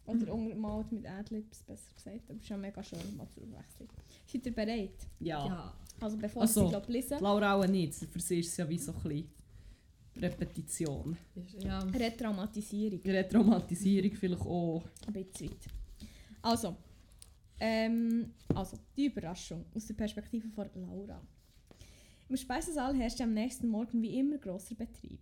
[0.05, 2.23] Oder untermalt mit Adlibs, besser gesagt.
[2.29, 3.89] Aber es ist ja mega schön, mal zur Abwechslung.
[4.27, 4.99] Seid ihr bereit?
[5.21, 5.47] Ja.
[5.47, 5.75] Ja.
[6.01, 6.65] Also bevor Ach so.
[6.65, 7.95] ich glaube lesen, Laura auch nicht.
[7.95, 9.31] Für sie ist es ja wie so ein bisschen
[10.17, 11.17] Repetition.
[11.59, 11.81] Ja.
[11.81, 13.01] Retraumatisierung.
[13.01, 14.85] Retraumatisierung vielleicht auch.
[15.07, 15.67] Ein bisschen weit.
[16.43, 16.77] Also,
[17.61, 21.21] ähm, also, die Überraschung aus der Perspektive von Laura.
[22.29, 25.21] Im Speisesaal herrschte am nächsten Morgen wie immer großer Betrieb.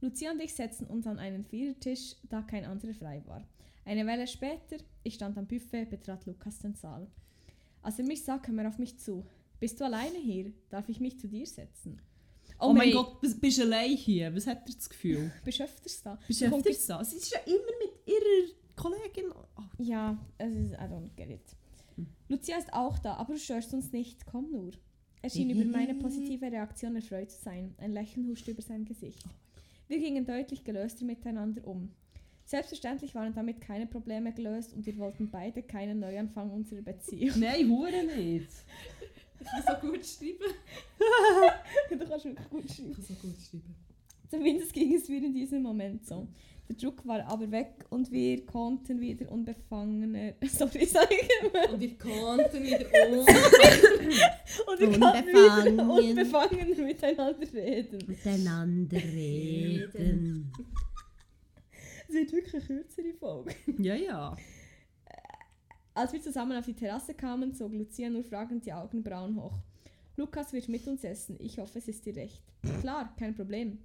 [0.00, 3.46] Lucia und ich setzten uns an einen Vierertisch, da kein anderer frei war.
[3.84, 7.08] Eine Weile später, ich stand am Buffet, betrat Lukas den Saal.
[7.82, 9.26] Als er mich sah, kam er auf mich zu.
[9.60, 10.52] Bist du alleine hier?
[10.68, 12.00] Darf ich mich zu dir setzen?
[12.60, 14.34] Oh, mein mei, Gott, bist, bist du allein hier?
[14.34, 15.30] Was hat er das Gefühl?
[15.44, 16.18] Bist du öfters da?
[16.26, 17.04] Bist du öfters da?
[17.04, 19.32] Sie ist ja immer mit ihrer Kollegin.
[19.32, 21.56] Oh, Ja, es ist, I don't get it.
[21.96, 22.06] Hm.
[22.28, 24.26] Lucia ist auch da, aber du störst uns nicht.
[24.26, 24.72] Komm nur.
[25.22, 27.74] Er schien über meine positive Reaktion erfreut zu sein.
[27.78, 29.24] Ein Lächeln huschte über sein Gesicht.
[29.88, 31.90] Wir gingen deutlich gelöster miteinander um.
[32.44, 37.38] Selbstverständlich waren damit keine Probleme gelöst und wir wollten beide keinen Neuanfang unserer Beziehung.
[37.40, 38.48] Nein, Hure nicht.
[39.40, 40.54] Ich kann so gut schreiben.
[41.90, 42.90] du kannst wirklich gut schreiben.
[42.90, 43.74] Ich kann so gut schreiben.
[44.30, 46.28] Zumindest ging es mir in diesem Moment so.
[46.68, 50.34] Der Druck war aber weg und wir konnten wieder unbefangener.
[50.46, 51.72] Sorry, sag ich immer.
[51.72, 52.84] Und wir konnten wieder.
[54.66, 55.90] Und wir konnten wieder Unbefangen.
[55.90, 57.98] unbefangener miteinander reden.
[58.06, 60.52] Miteinander reden.
[62.08, 63.54] Es wird wirklich eine kürzere Folge.
[63.78, 64.36] Ja, ja.
[65.98, 69.58] Als wir zusammen auf die Terrasse kamen, zog Lucia nur fragend die Augenbrauen hoch.
[70.16, 71.36] Lukas wird mit uns essen.
[71.40, 72.40] Ich hoffe, es ist dir recht.
[72.80, 73.80] Klar, kein Problem.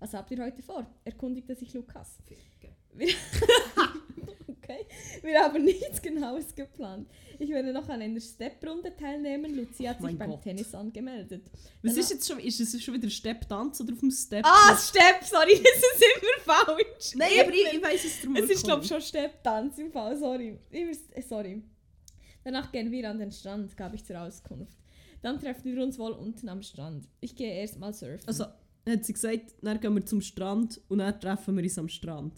[0.00, 0.84] Was habt ihr heute vor?
[1.02, 2.18] erkundigte sich Lukas.
[2.26, 2.76] Ficken.
[4.70, 5.22] Okay.
[5.22, 7.08] Wir haben nichts Genaues geplant.
[7.38, 9.54] Ich werde noch an einer Step-Runde teilnehmen.
[9.54, 10.42] Lucia hat sich Mein beim Gott.
[10.42, 11.42] Tennis angemeldet.
[11.82, 14.44] Was Dann- ist jetzt schon, ist es schon wieder Step-Tanz oder auf dem Step?
[14.46, 15.24] Ah, Step!
[15.24, 17.14] Sorry, das ist immer falsch.
[17.16, 18.36] Nein, aber ich, ich weiss es drum.
[18.36, 20.58] Es ist, glaube ich, schon Stepptanz im Fall, sorry.
[20.70, 21.62] Muss- äh, sorry.
[22.44, 24.76] Danach gehen wir an den Strand, gab ich zur Auskunft.
[25.22, 27.06] Dann treffen wir uns wohl unten am Strand.
[27.20, 28.26] Ich gehe erstmal surfen.
[28.26, 28.44] Also,
[28.88, 32.32] hat sie gesagt, dann gehen wir zum Strand und dann treffen wir uns am Strand.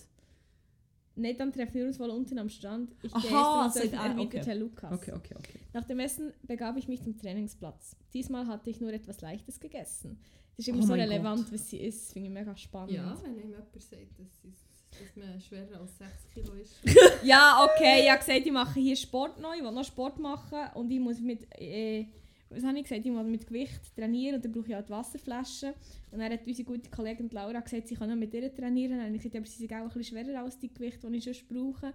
[1.15, 2.95] Nein, dann treffen wir uns wohl unten am Strand.
[3.03, 4.55] Ich Aha, sagt- surfen, ah, okay.
[4.55, 4.93] Lukas.
[4.93, 5.59] Okay, okay, okay.
[5.75, 7.97] Nach dem Essen begab ich mich zum Trainingsplatz.
[8.15, 10.19] Diesmal hatte ich nur etwas Leichtes gegessen.
[10.57, 11.53] Das ist immer Oh so relevant, Gott.
[11.55, 12.13] was sie ist.
[12.13, 12.93] Finde ich mega spannend.
[12.93, 16.77] Ja, wenn ihm jemand sagt, dass, es- dass man schwerer als 6 Kilo ist.
[17.25, 20.59] Ja, okay, ich habe gesagt, ich mache hier Sport neu, ich will noch Sport machen
[20.75, 22.07] und ich muss mit, äh,
[22.55, 25.73] was habe ich gesagt, ich muss mit Gewicht trainieren und dann brauche ich halt Wasserflaschen.
[26.11, 28.99] Und dann hat unsere gute Kollegin Laura gesagt, sie kann mit ihr trainieren.
[28.99, 31.17] Dann habe ich gesagt, aber sie sind auch ein bisschen schwerer als die Gewichte, die
[31.17, 31.93] ich sonst brauche.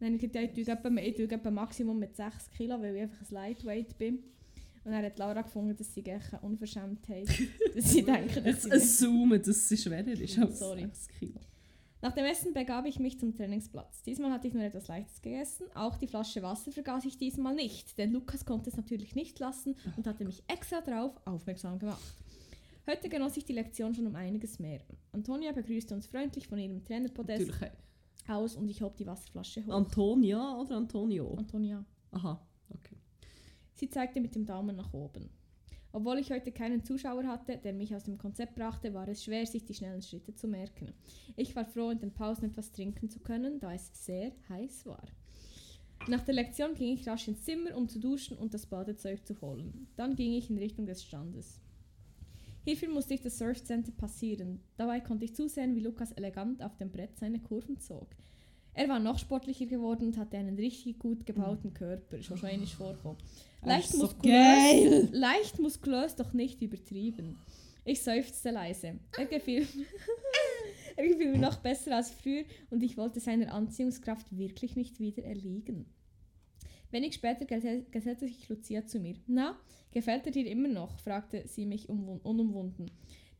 [0.00, 3.02] Dann habe ich gesagt, ich tue ich tue etwa Maximum mit 6 Kilo, weil ich
[3.02, 4.18] einfach ein Lightweight bin.
[4.84, 7.26] Und dann hat Laura gefunden, dass sie eine Unverschämtheit
[7.74, 10.82] dass sie denken, dass sie assumen, dass sie schwerer ist als Sorry.
[10.82, 11.40] 6 Kilo.
[12.04, 14.02] Nach dem Essen begab ich mich zum Trainingsplatz.
[14.02, 15.64] Diesmal hatte ich nur etwas Leichtes gegessen.
[15.74, 19.74] Auch die Flasche Wasser vergaß ich diesmal nicht, denn Lukas konnte es natürlich nicht lassen
[19.96, 22.02] und hatte mich extra darauf aufmerksam gemacht.
[22.86, 24.82] Heute genoss ich die Lektion schon um einiges mehr.
[25.12, 27.72] Antonia begrüßte uns freundlich von ihrem Trainerpodest Natürlich.
[28.28, 29.72] aus und ich hob die Wasserflasche hoch.
[29.72, 31.32] Antonia oder Antonio?
[31.38, 31.82] Antonia.
[32.10, 32.38] Aha,
[32.68, 32.98] okay.
[33.72, 35.30] Sie zeigte mit dem Daumen nach oben.
[35.94, 39.46] Obwohl ich heute keinen Zuschauer hatte, der mich aus dem Konzept brachte, war es schwer,
[39.46, 40.92] sich die schnellen Schritte zu merken.
[41.36, 45.06] Ich war froh, in den Pausen etwas trinken zu können, da es sehr heiß war.
[46.08, 49.40] Nach der Lektion ging ich rasch ins Zimmer, um zu duschen und das Badezeug zu
[49.40, 49.86] holen.
[49.94, 51.60] Dann ging ich in Richtung des Strandes.
[52.64, 54.58] Hierfür musste ich das Surfcenter passieren.
[54.76, 58.08] Dabei konnte ich zusehen, wie Lukas elegant auf dem Brett seine Kurven zog.
[58.74, 62.18] Er war noch sportlicher geworden und hatte einen richtig gut gebauten Körper.
[62.18, 63.18] Ist auch schon einmal vorgekommen.
[63.62, 67.38] Er Leicht so muskulös, leicht muskulös, doch nicht übertrieben.
[67.84, 68.98] Ich seufzte leise.
[69.16, 69.66] Er gefiel,
[70.96, 75.22] er gefiel mir noch besser als früher und ich wollte seiner Anziehungskraft wirklich nicht wieder
[75.24, 75.86] erliegen.
[76.90, 79.16] Wenig später gese- gesellte sich Lucia zu mir.
[79.26, 79.56] Na,
[79.92, 80.98] gefällt er dir immer noch?
[81.00, 82.90] fragte sie mich umwun- unumwunden.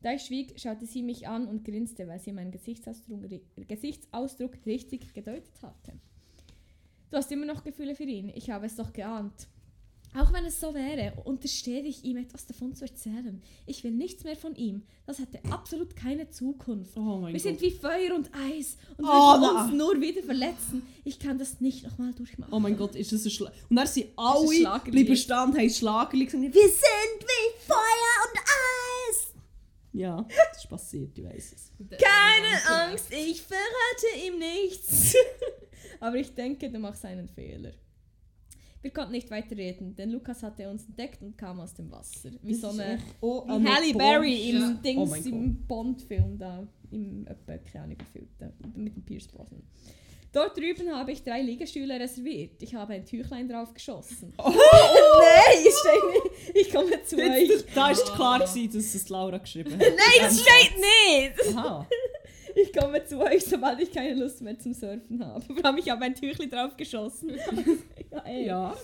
[0.05, 3.23] Da ich schwieg, schaute sie mich an und grinste, weil sie meinen Gesichtsausdruck,
[3.67, 5.93] Gesichtsausdruck richtig gedeutet hatte.
[7.11, 9.49] Du hast immer noch Gefühle für ihn, ich habe es doch geahnt.
[10.15, 13.43] Auch wenn es so wäre, unterstehe ich ihm etwas davon zu erzählen.
[13.67, 14.83] Ich will nichts mehr von ihm.
[15.07, 16.97] Das hätte absolut keine Zukunft.
[16.99, 17.63] Oh Wir sind Gott.
[17.63, 20.83] wie Feuer und Eis und Oh, würden uns nur wieder verletzen.
[21.03, 22.53] Ich kann das nicht nochmal durchmachen.
[22.53, 23.53] Oh mein Gott, ist das ein Schlag.
[23.71, 24.47] Und dann sind alle
[24.91, 26.53] bleiben stehen, haben Schlagerli gesungen.
[26.55, 28.54] Wir sind wie Feuer und Eis.
[29.95, 31.73] Ja, das ist passiert, ich weiß es.
[31.79, 35.15] Keine Angst, ich verrate ihm nichts.
[36.01, 37.71] Aber ich denke, du machst einen Fehler.
[38.83, 42.33] Wir konnten nicht weiterreden, denn Lukas hatte uns entdeckt und kam aus dem Wasser.
[42.43, 44.71] Wie so eine Oh, wie Halle Berry im Ja.
[44.85, 46.67] Dings, Oh im Bond-Film da.
[46.91, 47.25] Im
[47.73, 47.97] keine Ahnung.
[48.75, 49.63] Mit dem Pierce Brosnan.
[50.35, 52.61] Dort drüben habe ich drei Liegestühle reserviert.
[52.61, 54.35] Ich habe ein Tüchlein drauf geschossen.
[54.39, 54.51] Oh.
[54.51, 56.57] Nein, steht nicht.
[56.67, 57.49] Ich komme zu euch.
[57.49, 59.81] Jetzt, da ist klar, gewesen, dass es Laura geschrieben hat.
[59.81, 61.57] Nein, das steht nicht!
[61.57, 61.87] Aha.
[62.57, 65.45] Ich komme zu euch, sobald ich keine Lust mehr zum Surfen habe.
[65.45, 67.33] Vor allem, ich habe ein Tüchlein drauf geschossen.
[68.13, 68.29] ja.
[68.31, 68.77] Ja.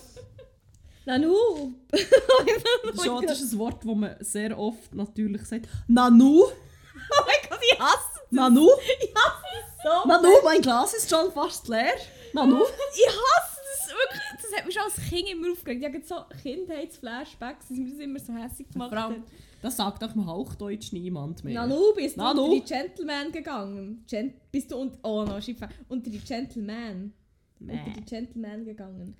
[1.06, 1.72] Nanu!
[1.90, 5.68] Das ist, auch- das ist ein Wort, das man sehr oft natürlich sagt.
[5.86, 8.68] Nanu, Oh mein Gott, ich hasse Nanu,
[9.00, 10.08] Ich hasse es so!
[10.08, 11.92] Nanu, mein Glas ist schon fast leer.
[12.32, 12.56] Nanu.
[12.94, 14.22] Ich hasse das wirklich.
[14.42, 15.80] Das hat mich schon als Kind immer aufgeregt.
[15.82, 19.16] Ich habe so Kindheitsflashbacks, dass mir das immer so hässlich gemacht hat.
[19.62, 21.54] das sagt doch mal Hochdeutsch niemand mehr.
[21.54, 22.44] Nanu, bist du Nanu.
[22.44, 24.04] unter die Gentleman gegangen?
[24.08, 24.98] Gen bist du unter...
[25.02, 25.68] Oh no, Schiffe.
[25.88, 27.12] Unter die Gentleman.
[27.60, 29.16] Unter die Gentleman gegangen.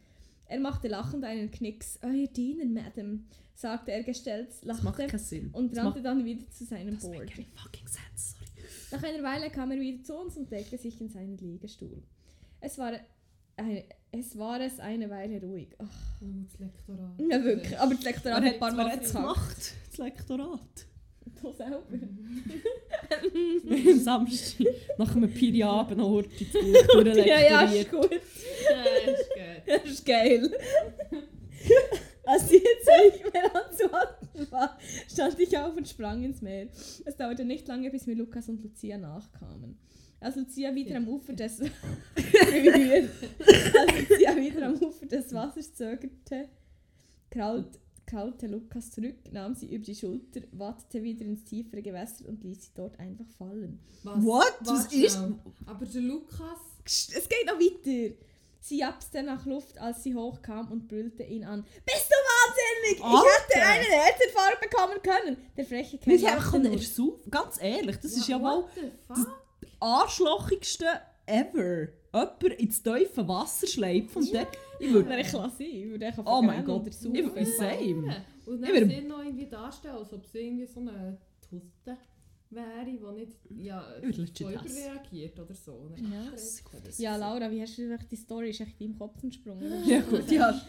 [0.46, 1.99] Er machte lachend einen Knicks.
[2.03, 5.51] Euer Diener, Madam, sagte er gestellt, Das macht lachte keinen Sinn.
[5.53, 7.18] und rannte dann wieder zu seinem das Board.
[7.37, 8.35] macht fucking Sense.
[8.92, 12.03] Nach einer Weile kam er wieder zu uns und deckte sich in seinen Liegestuhl.
[12.61, 12.92] Es war,
[13.57, 15.68] eine, es war es eine Weile ruhig.
[15.79, 15.87] Ach,
[16.22, 17.18] Oh, das Lektorat.
[17.18, 17.79] ja, wirklich.
[17.79, 19.72] Aber das Lektorat hat ein paar Mal gemacht?
[19.88, 20.87] Das Lektorat.
[21.40, 21.83] Du selber.
[23.70, 24.66] Am Samstag
[24.98, 28.11] nach einem Piri-Abend noch Horti Buch ja, ja, ist gut.
[28.11, 29.40] Ja, ist gut.
[29.66, 30.50] Das ist geil.
[32.24, 34.20] Als die Zeit nicht mehr anzuhalten
[34.51, 36.69] war, stand ich auf und sprang ins Meer.
[37.05, 39.79] Es dauerte nicht lange, bis mir Lukas und Lucia nachkamen.
[40.21, 41.71] Als Lucia wieder am Ufer des Als
[42.16, 43.09] Lucia
[44.37, 46.49] wieder am Ufer des Wassers zögerte,
[47.31, 52.45] kraut, kraulte Lukas zurück, nahm sie über die Schulter, watete wieder ins tiefere Gewässer und
[52.45, 53.81] ließ sie dort einfach fallen.
[54.03, 54.55] Was, What?
[54.61, 55.25] Was Warte ist-.
[55.66, 56.59] Aber der Lukas...
[56.85, 58.14] Es geht noch weiter.
[58.61, 61.64] Sie japste nach Luft, als sie hochkam und brüllte ihn an.
[61.87, 62.10] Bist
[62.90, 63.69] Ich hätte Alter!
[63.69, 65.37] einen Herzinfarkt bekommen können.
[65.57, 66.73] Der freche Wir Kerl haben jammerte nur.
[66.73, 67.31] ersaufen.
[67.31, 68.64] Ganz ehrlich, das ist ja mal
[69.07, 69.43] fuck?
[69.81, 70.87] arschlochigste
[71.27, 71.88] ever.
[72.12, 74.47] Jemand ins tiefe Wasser schleift und dann...
[74.81, 75.21] Ich würde...
[75.21, 75.62] Ich lassen.
[75.62, 76.87] Ich würde einfach Oh mein Gott.
[76.88, 78.16] Ich würde same.
[78.47, 81.97] Und dann würd- sie noch irgendwie darstellen, als ob sie irgendwie so eine Tuste
[82.51, 85.88] wäre, die nicht ja, würde überreagiert oder so.
[85.97, 86.33] Ja.
[86.99, 88.51] Ja, Laura, wie hast du die Story?
[88.51, 89.85] Ist echt in deinem Kopf entsprungen?
[89.87, 90.61] Ja gut, ja.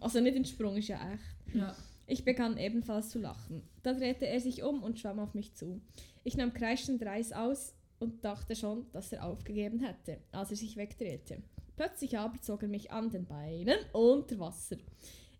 [0.00, 1.54] Also nicht entsprungen, ist ja echt.
[1.54, 1.74] Ja.
[2.06, 3.62] Ich begann ebenfalls zu lachen.
[3.82, 5.80] Da drehte er sich um und schwamm auf mich zu.
[6.24, 10.76] Ich nahm kreischend Reis aus und dachte schon, dass er aufgegeben hätte, als er sich
[10.76, 11.42] wegdrehte.
[11.76, 14.76] Plötzlich aber zog er mich an den Beinen unter Wasser.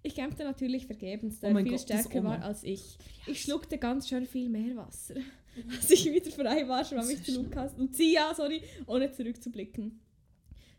[0.03, 2.97] Ich kämpfte natürlich vergebens, da Oh er mein viel Gott, stärker war als ich.
[3.27, 5.17] Ich schluckte ganz schön viel mehr Wasser.
[5.71, 10.01] Als ich wieder frei war, schwamm ich zu Lukas, Lucia, sorry, ohne zurückzublicken.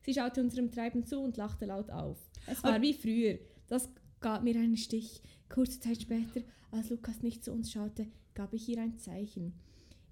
[0.01, 2.17] Sie schaute unserem Treiben zu und lachte laut auf.
[2.47, 3.37] Es war wie früher.
[3.67, 5.21] Das gab mir einen Stich.
[5.49, 9.53] Kurze Zeit später, als Lukas nicht zu uns schaute, gab ich ihr ein Zeichen.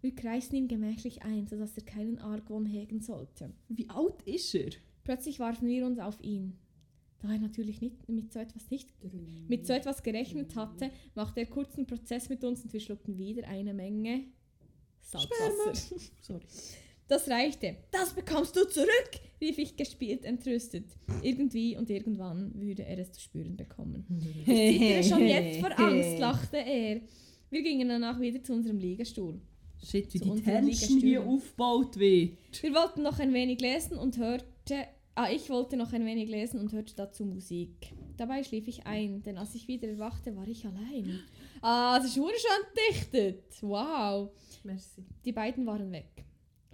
[0.01, 3.51] Wir kreisten ihn gemächlich ein, sodass er keinen Argwohn hegen sollte.
[3.67, 4.71] Wie alt ist er?
[5.03, 6.57] Plötzlich warfen wir uns auf ihn.
[7.21, 8.89] Da er natürlich nicht, mit so etwas nicht
[9.49, 13.45] mit so etwas gerechnet hatte, machte er kurzen Prozess mit uns und wir schluckten wieder
[13.47, 14.25] eine Menge
[15.01, 15.73] Salzwasser.
[16.21, 16.45] Sorry.
[17.09, 17.75] Das reichte.
[17.89, 19.09] Das bekommst du zurück,
[19.41, 20.85] rief ich gespielt entrüstet.
[21.23, 24.05] Irgendwie und irgendwann würde er es zu spüren bekommen.
[24.45, 27.01] Zittere schon jetzt vor Angst, lachte er.
[27.49, 29.41] Wir gingen danach wieder zu unserem Liegestuhl.
[29.83, 32.37] Shit, wie Zu die Tension hier aufgebaut wird.
[32.61, 34.45] Wir wollten noch ein wenig lesen und hörte.
[35.15, 37.91] Ah, ich wollte noch ein wenig lesen und hörte dazu Musik.
[38.17, 41.21] Dabei schlief ich ein, denn als ich wieder erwachte, war ich allein.
[41.61, 42.29] Ah, das ist schon
[42.91, 43.43] dichtet.
[43.61, 44.29] Wow.
[44.63, 45.03] Merci.
[45.25, 46.25] Die beiden waren weg.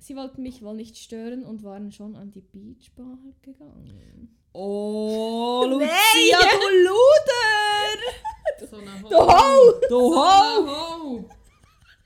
[0.05, 4.37] Sie wollten mich wohl nicht stören und waren schon an die Beachbar gegangen.
[4.53, 7.97] Oh, Lucia, du Luder!
[8.69, 9.09] So eine Ho.
[9.09, 9.73] Du Ho!
[9.89, 11.27] Du Ho!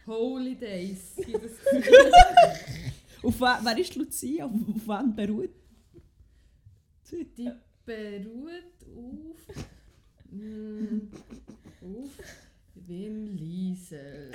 [0.08, 1.18] Holy Days.
[3.22, 4.46] Auf wer, wer ist Lucia?
[4.46, 5.52] Auf, auf wen beruht
[7.04, 7.26] sie?
[7.26, 7.52] die
[7.84, 9.46] beruht auf.
[10.32, 11.10] Mm,
[11.82, 12.12] auf
[12.90, 14.32] Wim Liesel.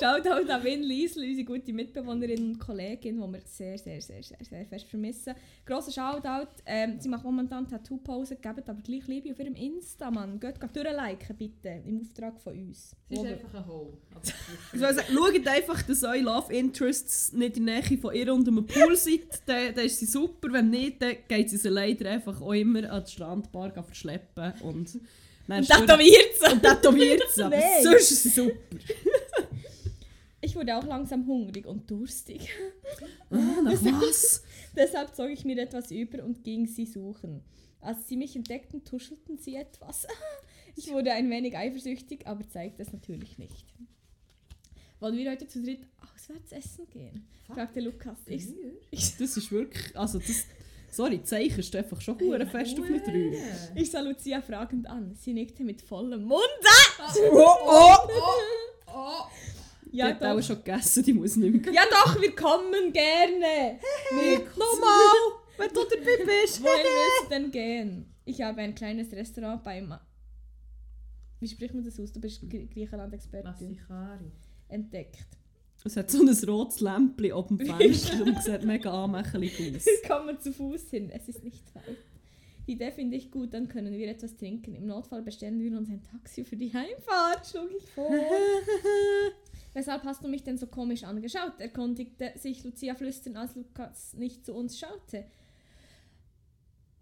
[0.00, 4.36] Shoutout an Win Liesl, unsere gute Mitbewohnerin und Kollegin, die wir sehr, sehr, sehr, sehr,
[4.48, 5.34] sehr fest vermissen.
[5.64, 6.48] Grosser Shoutout.
[6.66, 10.38] Ähm, sie macht momentan Tattoo-Pause, gebt aber gleich Liebe auf ihrem Insta, Mann.
[10.40, 12.96] Geht, geht durchliken, bitte, im Auftrag von uns.
[13.08, 13.92] Sie ist einfach ein Ho.
[14.14, 14.38] Aber sie ist-
[14.74, 18.32] Ich will sagen, schaut einfach, dass eure Love Interests nicht in der Nähe von ihr
[18.34, 19.22] und einem Pool sind.
[19.46, 20.48] Dann, dann ist sie super.
[20.52, 24.52] Wenn nicht, dann geht sie sie leider einfach auch immer an die Strandbar verschleppen.
[24.62, 24.98] Und
[25.46, 26.52] dann Und tätowiert sie!
[26.52, 27.42] Und tätowiert sie.
[27.42, 27.82] Aber Nein.
[27.82, 28.56] sonst ist sie super.
[30.40, 32.48] Ich wurde auch langsam hungrig und durstig.
[33.28, 34.44] Ah, nach was?
[34.76, 37.42] Deshalb zog ich mir etwas über und ging sie suchen.
[37.80, 40.06] Als sie mich entdeckten, tuschelten sie etwas.
[40.76, 43.66] Ich wurde ein wenig eifersüchtig, aber zeigte es natürlich nicht.
[45.00, 45.80] Wollen wir heute zu dritt
[46.14, 47.26] auswärts essen gehen?
[47.48, 48.16] fragte Lukas.
[48.26, 48.46] Ich,
[48.92, 49.98] ich, Das ist wirklich.
[49.98, 50.44] Also, das.
[50.90, 53.36] Sorry, zeichnest du einfach schon hure fest auf mich drüber.
[53.74, 55.14] ich sah Lucia fragend an.
[55.14, 56.42] Sie nickte mit vollem Mund.
[57.32, 57.94] Oh, oh!
[58.86, 59.22] Oh,
[59.92, 61.72] Die Ja, hat auch schon gegessen, die muss nicht mehr.
[61.74, 63.78] Ja doch, wir kommen gerne.
[64.56, 65.38] Nochmal!
[65.58, 66.62] Wenn du dabei bist!
[66.62, 68.14] Wohin willst du denn gehen?
[68.24, 69.94] Ich habe ein kleines Restaurant beim...
[71.40, 72.12] Wie spricht man das aus?
[72.12, 73.50] Du bist Gr- Griechenland-Expertin.
[73.50, 74.32] Massikari.
[74.68, 75.26] Entdeckt.
[75.84, 79.86] Es hat so ein rotes Lämpchen oben dem Fenster und sieht mega anmächelig aus.
[79.86, 81.10] Wir kommen zu Fuß hin.
[81.10, 81.96] Es ist nicht weit.
[82.66, 84.74] Die Idee finde ich gut, dann können wir etwas trinken.
[84.74, 88.10] Im Notfall bestellen wir uns ein Taxi für die Heimfahrt, schlug ich vor.
[89.72, 91.58] Weshalb hast du mich denn so komisch angeschaut?
[91.60, 95.24] erkundigte sich Lucia flüstern, als Lukas nicht zu uns schaute.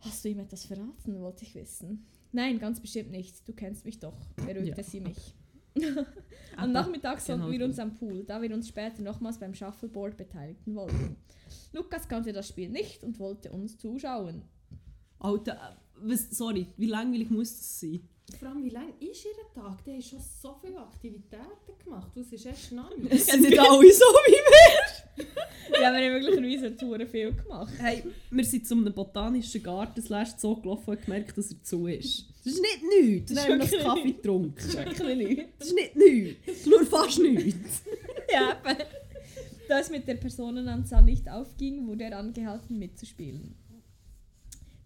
[0.01, 2.07] Hast du ihm etwas verraten, wollte ich wissen.
[2.31, 3.49] Nein, ganz bestimmt nicht.
[3.49, 4.87] Du kennst mich doch, beruhigte Ja.
[4.87, 5.35] sie mich.
[6.57, 10.17] Am Nachmittag sollten genau wir uns am Pool, da wir uns später nochmals beim Shuffleboard
[10.17, 11.17] beteiligen wollten.
[11.73, 14.43] Lukas kannte das Spiel nicht und wollte uns zuschauen.
[15.19, 18.09] Alter, äh, was, sorry, wie langweilig muss das sein?
[18.39, 19.85] Vor allem, wie lang ist ihr Tag?
[19.85, 22.11] Der hat schon so viele Aktivitäten gemacht.
[22.15, 25.25] Das ist erst noch Es sind nicht alle so wie wir.
[25.81, 27.73] Ja, wir haben möglicherweise Touren viel gemacht.
[27.79, 31.63] Hey, wir sind zu einem botanischen Garten slash so gelaufen und haben gemerkt, dass er
[31.63, 32.27] zu ist.
[32.45, 33.33] Das ist nicht nichts.
[33.33, 34.73] Das haben wir ist noch wirklich Kaffee getrunken.
[34.73, 35.49] Wirklich nicht.
[35.59, 36.47] Das ist nicht nichts.
[36.47, 37.83] Das ist nur fast nichts.
[38.33, 38.85] Ja, eben.
[39.69, 43.57] Da es mit der Personenanzahl nicht aufging, wurde er angehalten mitzuspielen.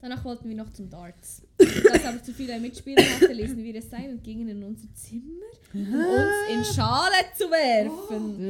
[0.03, 1.43] Danach wollten wir noch zum Darts.
[1.59, 5.45] Da aber zu viele Mitspieler hatte, ließen wir es sein und gingen in unser Zimmer,
[5.75, 8.41] um uns in Schale zu werfen.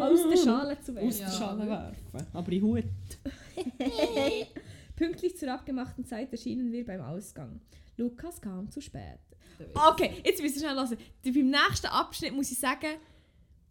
[0.00, 1.18] Aus der Schale zu Aus werfen.
[1.18, 1.30] der Ja.
[1.32, 2.26] Schale werfen.
[2.32, 2.84] Aber in Hut.
[4.96, 7.60] Pünktlich zur abgemachten Zeit erschienen wir beim Ausgang.
[7.96, 9.18] Lukas kam zu spät.
[9.74, 10.96] Okay, jetzt müsst ihr schnell hören.
[11.24, 12.86] Beim nächsten Abschnitt muss ich sagen,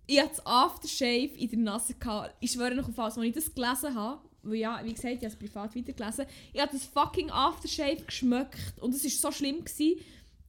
[0.05, 1.93] ich hatte das Aftershave in der Nase.
[1.93, 2.35] Gehabt.
[2.41, 5.17] Ich schwöre noch auf alles, als ich das gelesen habe, weil ja, wie gesagt, ich
[5.19, 9.63] habe es privat weitergelesen, ich habe das fucking Aftershave geschmeckt und es war so schlimm.
[9.63, 9.99] Gewesen.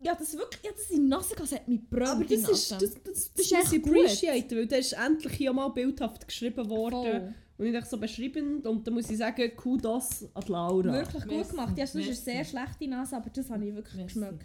[0.00, 2.10] Ich habe das wirklich, ich habe das in die Nase gehabt, hat mich gebrannt.
[2.10, 2.86] Aber das ist, Nase.
[2.86, 3.96] das, das, das, Das ist echt ich gut.
[3.96, 7.02] appreciaten, weil das ist endlich hier mal bildhaft geschrieben worden.
[7.02, 7.34] Voll.
[7.58, 10.92] Und ich dachte so beschrieben und da muss ich sagen, Kudos an Laura.
[10.92, 11.76] Wirklich gut Merci, gemacht.
[11.76, 14.14] Ja, sonst ist eine sehr schlechte Nase, aber das habe ich wirklich Merci.
[14.14, 14.44] geschmeckt.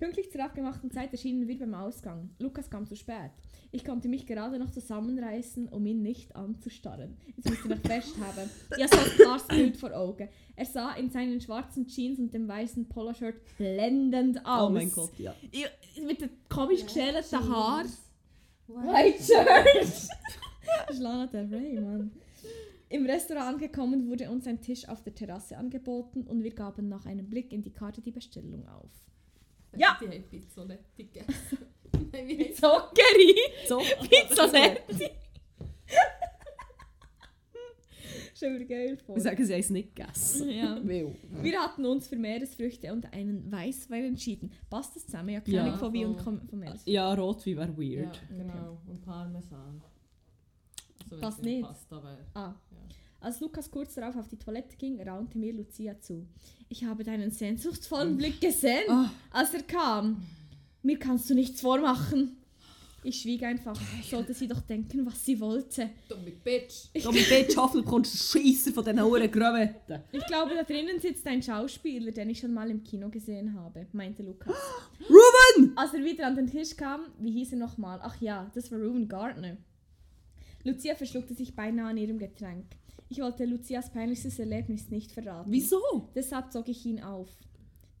[0.00, 2.30] Pünktlich zur abgemachten Zeit erschienen wir beim Ausgang.
[2.40, 3.30] Lukas kam zu spät.
[3.70, 7.18] Ich konnte mich gerade noch zusammenreißen, um ihn nicht anzustarren.
[7.36, 8.50] Jetzt müsst ihr noch festhaben.
[8.76, 10.28] Ich habe so ein klares Bild vor Augen.
[10.56, 14.70] Er sah in seinen schwarzen Jeans und dem weißen Poloshirt blendend aus.
[14.70, 15.34] Oh mein Gott, ja.
[15.50, 15.66] Ich,
[16.02, 17.88] mit den komisch geschälten Haaren.
[18.68, 19.84] White Shirt!
[19.84, 20.08] das
[20.90, 22.10] ist Lana Del Rey, Mann.
[22.90, 27.04] Im Restaurant angekommen wurde uns ein Tisch auf der Terrasse angeboten und wir gaben nach
[27.04, 28.90] einem Blick in die Karte die Bestellung auf.
[29.76, 29.98] Ja.
[30.00, 31.58] Die haben Pizzoletti gegessen.
[32.12, 32.52] Wie!
[33.68, 35.10] So, Pizzoletti!
[38.38, 39.16] Schon wieder geil vor.
[39.16, 40.48] ich sage, sie haben es nicht gegessen.
[40.50, 40.78] Ja.
[40.84, 44.52] Wir hatten uns für Meeresfrüchte und einen Weißwein entschieden.
[44.70, 45.30] Passt das zusammen?
[45.30, 45.76] Ja, Ja.
[45.76, 46.92] Von wie und kom- von Meeresfrüchten.
[46.92, 48.20] Ja, Rotwein wäre Ja, weird.
[48.30, 48.78] genau.
[48.86, 49.82] Und Parmesan.
[51.10, 51.62] Also, Passt nicht.
[51.66, 52.54] Passt, aber Ah.
[52.70, 52.78] Ja.
[53.20, 56.24] Als Lukas kurz darauf auf die Toilette ging, raunte mir Lucia zu.
[56.68, 59.10] Ich habe deinen sehnsuchtsvollen Blick gesehen, Ah.
[59.32, 60.24] als er kam.
[60.82, 62.36] Mir kannst du nichts vormachen.
[63.04, 63.80] Ich schwieg einfach.
[64.02, 65.90] Sollte sie doch denken, was sie wollte.
[66.08, 66.88] dumme Bitch.
[67.02, 70.00] Da mit Bitch Haffel kommst du Scheisser von diesen Huren Gröwetten.
[70.10, 73.86] Ich glaube, da drinnen sitzt ein Schauspieler, den ich schon mal im Kino gesehen habe,
[73.92, 74.56] meinte Lukas.
[75.08, 75.72] Ruben!
[75.76, 78.00] Als er wieder an den Tisch kam, wie hieß er nochmal?
[78.02, 79.56] Ach ja, das war Ruben Gardner.
[80.64, 82.66] Lucia verschluckte sich beinahe an ihrem Getränk.
[83.08, 85.50] Ich wollte Lucias peinlichstes Erlebnis nicht verraten.
[85.50, 86.10] Wieso?
[86.16, 87.28] Deshalb zog ich ihn auf.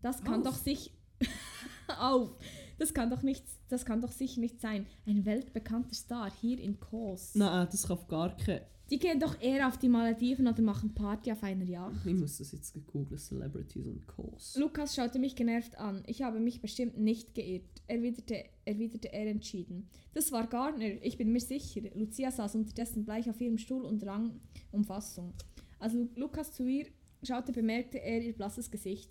[0.02, 0.54] Das kann Auf?
[0.54, 0.90] doch sich
[2.00, 2.30] auf.
[2.78, 4.86] Das kann doch nicht, das kann doch sicher nicht sein.
[5.06, 7.34] Ein weltbekannter Star hier in Kos.
[7.34, 8.60] Nein, das kann auf gar keinen.
[8.90, 12.06] Die gehen doch eher auf die Malediven oder machen Party auf einer Yacht.
[12.06, 13.18] Ich muss das jetzt googeln.
[13.20, 14.56] Celebrities und Calls.
[14.56, 16.02] Lukas schaute mich genervt an.
[16.06, 19.90] Ich habe mich bestimmt nicht geirrt, erwiderte, erwiderte er entschieden.
[20.14, 21.82] Das war Gardner, ich bin mir sicher.
[21.94, 24.40] Lucia saß unterdessen bleich auf ihrem Stuhl und rang
[24.72, 25.34] um Fassung.
[25.78, 26.86] Als Lu- Lukas zu ihr
[27.22, 29.10] schaute, bemerkte er ihr blasses Gesicht.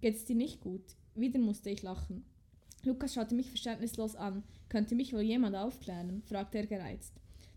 [0.00, 0.94] Geht es dir nicht gut?
[1.16, 2.24] Wieder musste ich lachen.
[2.84, 4.42] Lukas schaute mich verständnislos an.
[4.68, 6.22] Könnte mich wohl jemand aufklären?
[6.26, 7.12] fragte er gereizt.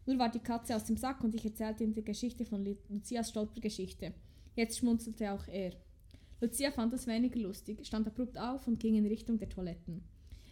[0.06, 2.78] Nur war die Katze aus dem Sack und ich erzählte ihm die Geschichte von Lu-
[2.90, 4.14] Lucias Stolpergeschichte.
[4.56, 5.72] Jetzt schmunzelte auch er.
[6.42, 10.04] Lucia fand das weniger lustig, stand abrupt auf und ging in Richtung der Toiletten.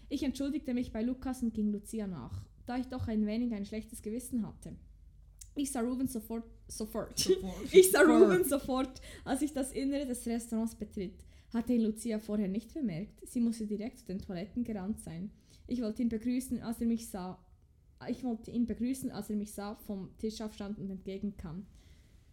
[0.09, 3.65] Ich entschuldigte mich bei Lukas und ging Lucia nach, da ich doch ein wenig ein
[3.65, 4.75] schlechtes Gewissen hatte.
[5.55, 7.19] Ich sah Ruben sofort, sofort.
[7.19, 7.53] Sofort.
[7.73, 11.23] Ich sah Ruben sofort, als ich das Innere des Restaurants betritt.
[11.53, 13.27] Hatte ihn Lucia vorher nicht bemerkt.
[13.27, 15.31] Sie musste direkt zu den Toiletten gerannt sein.
[15.67, 17.37] Ich wollte ihn begrüßen, als er mich sah.
[18.09, 21.65] Ich wollte ihn begrüßen, als er mich sah, vom Tisch aufstand und entgegenkam.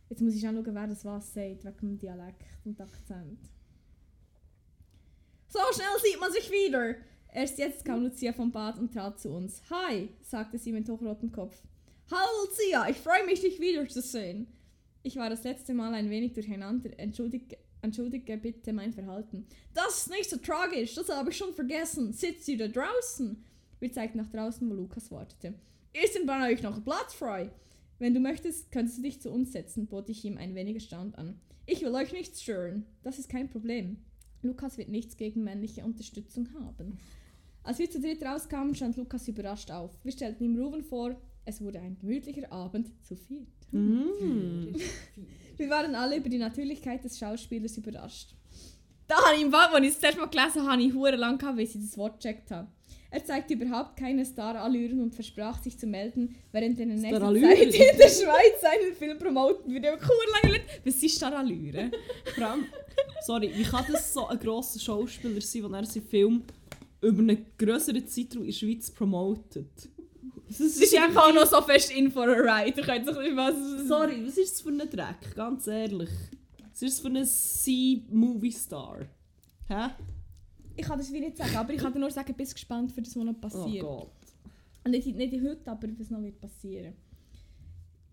[0.08, 3.38] Jetzt muss ich schauen, wer das was sagt, wegen dem Dialekt und Akzent.
[5.48, 6.96] So schnell sieht man sich wieder!
[7.32, 9.62] Erst jetzt kam Lucia vom Bad und trat zu uns.
[9.70, 11.62] Hi, sagte sie mit hochrotem Kopf.
[12.10, 14.48] Hallo Lucia, ich freue mich, dich wiederzusehen.
[15.04, 16.90] Ich war das letzte Mal ein wenig durcheinander.
[16.98, 19.46] Entschuldige, entschuldige bitte mein Verhalten.
[19.74, 22.12] Das ist nicht so tragisch, das habe ich schon vergessen.
[22.12, 23.42] Sitzt ihr da draußen?
[23.78, 25.54] Wir zeigten nach draußen, wo Lukas wartete.
[25.92, 27.50] Ist denn bei euch noch Platz frei?
[27.98, 31.18] Wenn du möchtest, könntest du dich zu uns setzen, bot ich ihm ein wenig erstaunt
[31.18, 31.40] an.
[31.66, 32.86] Ich will euch nicht stören.
[33.02, 33.98] Das ist kein Problem.
[34.42, 36.98] Lukas wird nichts gegen männliche Unterstützung haben.
[37.62, 39.92] Als wir zu dritt rauskamen, stand Lukas überrascht auf.
[40.02, 41.20] Wir stellten ihm Ruben vor.
[41.44, 43.48] Es wurde ein gemütlicher Abend zu viert.
[43.72, 44.74] Mm.
[45.56, 48.34] Wir waren alle über die Natürlichkeit des Schauspielers überrascht.
[49.06, 51.16] Da habe ich im Wald, als ich das erste Mal gelesen habe, habe ich hure
[51.16, 52.68] lang gehabt, bis ich das Wort gecheckt habe.
[53.10, 57.42] Er zeigte überhaupt keine Starallüren und versprach sich zu melden, während er in der nächsten?
[57.42, 59.92] Zeit in der Schweiz seinen Film promoten würde.
[59.92, 61.90] Aber cool lange Leute, was sind Starallüren?
[63.26, 66.44] Sorry, wie kann das so ein grosser Schauspieler sein, wenn er seinen Film
[67.00, 69.88] über einen grösseren Zeitraum in der Schweiz promotet?
[70.50, 72.74] Das Es ist einfach auch noch so fest in for a ride.
[72.74, 73.54] Sich nicht was...
[73.86, 75.34] Sorry, was ist das für ein Dreck?
[75.36, 76.10] Ganz ehrlich.
[76.72, 79.06] Was ist das für ein C-Movie-Star?
[79.68, 79.90] Hä?
[80.74, 83.00] Ich kann das wie nicht sagen, aber ich kann dir nur sagen, bist gespannt für
[83.00, 83.84] das, was noch Oh passiert.
[83.84, 84.10] Gott.
[84.82, 86.94] Und nicht, nicht heute, aber was noch wird passieren.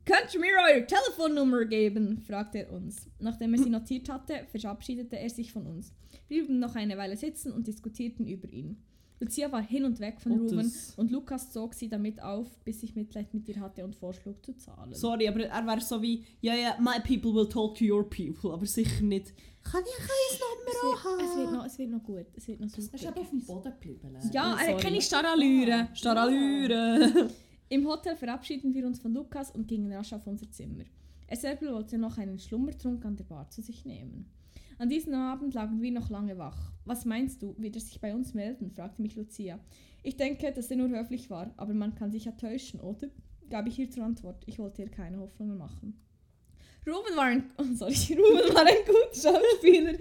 [0.06, 2.22] Könnt ihr mir eure Telefonnummer geben?
[2.26, 3.10] fragte er uns.
[3.20, 5.92] Nachdem er sie notiert hatte, verabschiedete er sich von uns.
[6.28, 8.78] Wir blieben noch eine Weile sitzen und diskutierten über ihn.
[9.20, 12.48] Lucia war hin und weg von Und Ruben das- und Lukas zog sie damit auf,
[12.64, 14.94] bis ich Mitleid mit ihr hatte und vorschlug zu zahlen.
[14.94, 18.54] Sorry, aber er wäre so wie, ja, ja, my people will talk to your people,
[18.54, 19.34] aber sicher nicht.
[19.64, 21.20] Kann ich es, Nummer wird, haben?
[21.32, 23.08] es, wird noch, es wird noch gut, es wird noch Es ist super.
[23.10, 24.18] aber auf dem Boden geblieben.
[24.32, 24.82] Ja, Oh, er sorry.
[24.84, 25.88] keine Starallüren.
[25.96, 27.30] Starallüre.
[27.70, 30.84] Im Hotel verabschieden wir uns von Lukas und gingen rasch auf unser Zimmer.
[31.28, 34.26] Er selber wollte noch einen Schlummertrunk an der Bar zu sich nehmen.
[34.80, 36.72] An diesem Abend lagen wir noch lange wach.
[36.86, 38.72] Was meinst du, wird er sich bei uns melden?
[38.72, 39.60] fragte mich Lucia.
[40.04, 43.10] Ich denke, dass er nur höflich war, aber man kann sich ja täuschen, oder?
[43.50, 44.44] gab ich ihr zur Antwort.
[44.46, 46.00] Ich wollte ihr keine Hoffnungen machen.
[46.86, 49.94] Ruben war ein, oh, sorry, Ruben war ein guter Schauspieler.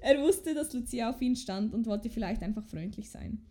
[0.00, 3.44] Er wusste, dass Lucia auf ihn stand und wollte vielleicht einfach freundlich sein.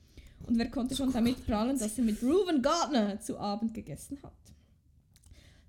[0.47, 4.33] Und wer konnte schon damit prahlen, dass er mit Ruben Gardner zu Abend gegessen hat?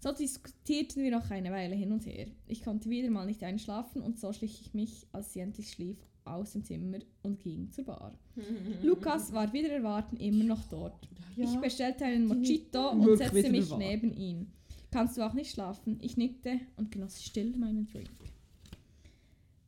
[0.01, 2.27] So diskutierten wir noch eine Weile hin und her.
[2.47, 5.99] Ich konnte wieder mal nicht einschlafen und so schlich ich mich, als sie endlich schlief,
[6.25, 8.19] aus dem Zimmer und ging zur Bar.
[8.83, 11.07] Lukas war wieder erwarten immer noch dort.
[11.37, 14.53] Ich bestellte einen Mojito und setzte mich neben ihn.
[14.91, 15.99] Kannst du auch nicht schlafen?
[16.01, 18.09] Ich nickte und genoss still meinen Drink.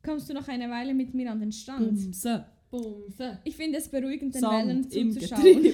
[0.03, 1.95] Kommst du noch eine Weile mit mir an den Strand?
[1.95, 2.45] Bumse.
[2.73, 3.37] Bumse.
[3.43, 5.73] Ich finde es beruhigend, den Wellen Sand im zuzuschauen.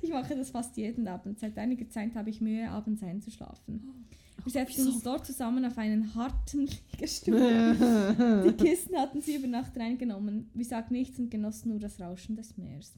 [0.00, 1.38] Ich mache das fast jeden Abend.
[1.38, 4.06] Seit einiger Zeit habe ich Mühe, abends einzuschlafen.
[4.42, 7.36] Wir setzten uns dort zusammen auf einen harten Liegestuhl.
[8.46, 10.50] Die Kisten hatten sie über Nacht reingenommen.
[10.54, 12.94] Wir sagten nichts und genossen nur das Rauschen des Meeres.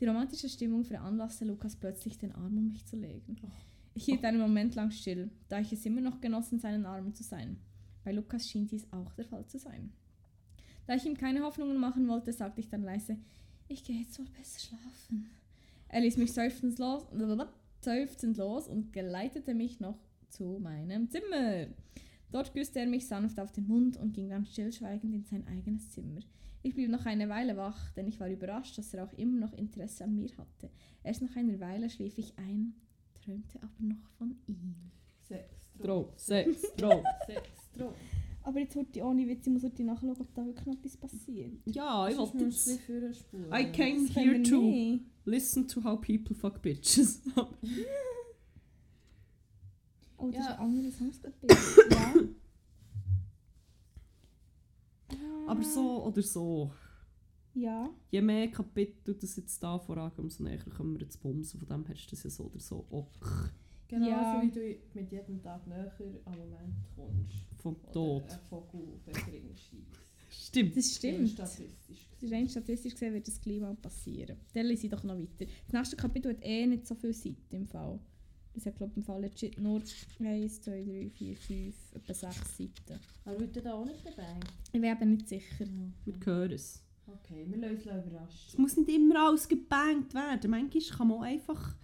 [0.00, 3.36] Die romantische Stimmung veranlasste Lukas plötzlich, den Arm um mich zu legen.
[3.94, 7.14] Ich hielt einen Moment lang still, da ich es immer noch genoss, in seinen Armen
[7.14, 7.58] zu sein.
[8.02, 9.92] Bei Lukas schien dies auch der Fall zu sein.
[10.86, 13.16] Da ich ihm keine Hoffnungen machen wollte, sagte ich dann leise,
[13.68, 15.30] ich gehe jetzt wohl besser schlafen.
[15.88, 17.04] Er ließ mich seufzend los,
[17.80, 21.68] seufzend los und geleitete mich noch zu meinem Zimmer.
[22.30, 25.90] Dort küsste er mich sanft auf den Mund und ging dann stillschweigend in sein eigenes
[25.90, 26.20] Zimmer.
[26.62, 29.52] Ich blieb noch eine Weile wach, denn ich war überrascht, dass er auch immer noch
[29.52, 30.70] Interesse an mir hatte.
[31.02, 32.74] Erst nach einer Weile schlief ich ein,
[33.22, 34.74] träumte aber noch von ihm.
[35.20, 35.46] Sex,
[35.78, 37.04] Stroh, Sex, Stroh.
[37.26, 37.92] Sex, Stroh.
[38.46, 41.52] Aber jetzt heute ohne Witz, ich muss heute nachschauen, ob da wirklich noch etwas passiert.
[41.64, 42.68] Ja, ich wollte jetzt.
[42.68, 45.04] I came Das here to nicht.
[45.24, 47.22] listen to how people fuck bitches.
[50.16, 50.52] Oh, das Ja.
[50.52, 51.58] ist ein anderes Hausgebiet.
[51.90, 52.14] ja.
[55.48, 56.70] Aber so oder so.
[57.52, 57.90] Ja.
[58.10, 61.58] Je mehr Kapitel das jetzt da vorangehen, umso näher kommen wir zu Bumsen.
[61.60, 63.10] Von dem hast du das ja so oder so auch
[63.88, 64.40] Genau Ja.
[64.40, 65.92] so wie du mit jedem Tag näher
[66.24, 67.36] am Moment kommst.
[67.58, 68.30] vom Oder Tod.
[68.32, 70.00] ein Vogel befringen schießt.
[70.28, 70.84] Das Stimmt.
[70.84, 71.28] Stimmt.
[71.30, 74.36] Statistisch Das ist rein statistisch gesehen wird das gleich mal passieren.
[74.52, 75.46] Dann lese ich doch noch weiter.
[75.66, 78.00] Das nächste Kapitel hat eh nicht so viele Seiten im Fall.
[78.54, 79.82] Das hat glaube ich im Fall legit nur
[80.20, 83.00] 1, 2, 3, 4, 5, etwa 6 Seiten.
[83.24, 84.40] Aber wird da auch nicht dabei?
[84.66, 85.66] Ich bin eben nicht sicher.
[86.04, 86.80] Wir hören es.
[87.06, 88.60] Okay, wir lassen uns Es überraschen.
[88.60, 90.50] muss nicht immer alles gebankt werden.
[90.50, 91.76] Manchmal kann man einfach,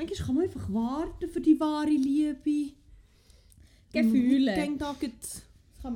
[0.00, 2.72] manchmal kann man einfach warten für die wahre Liebe.
[3.92, 4.52] Gefühle.
[4.52, 4.90] Ich denke da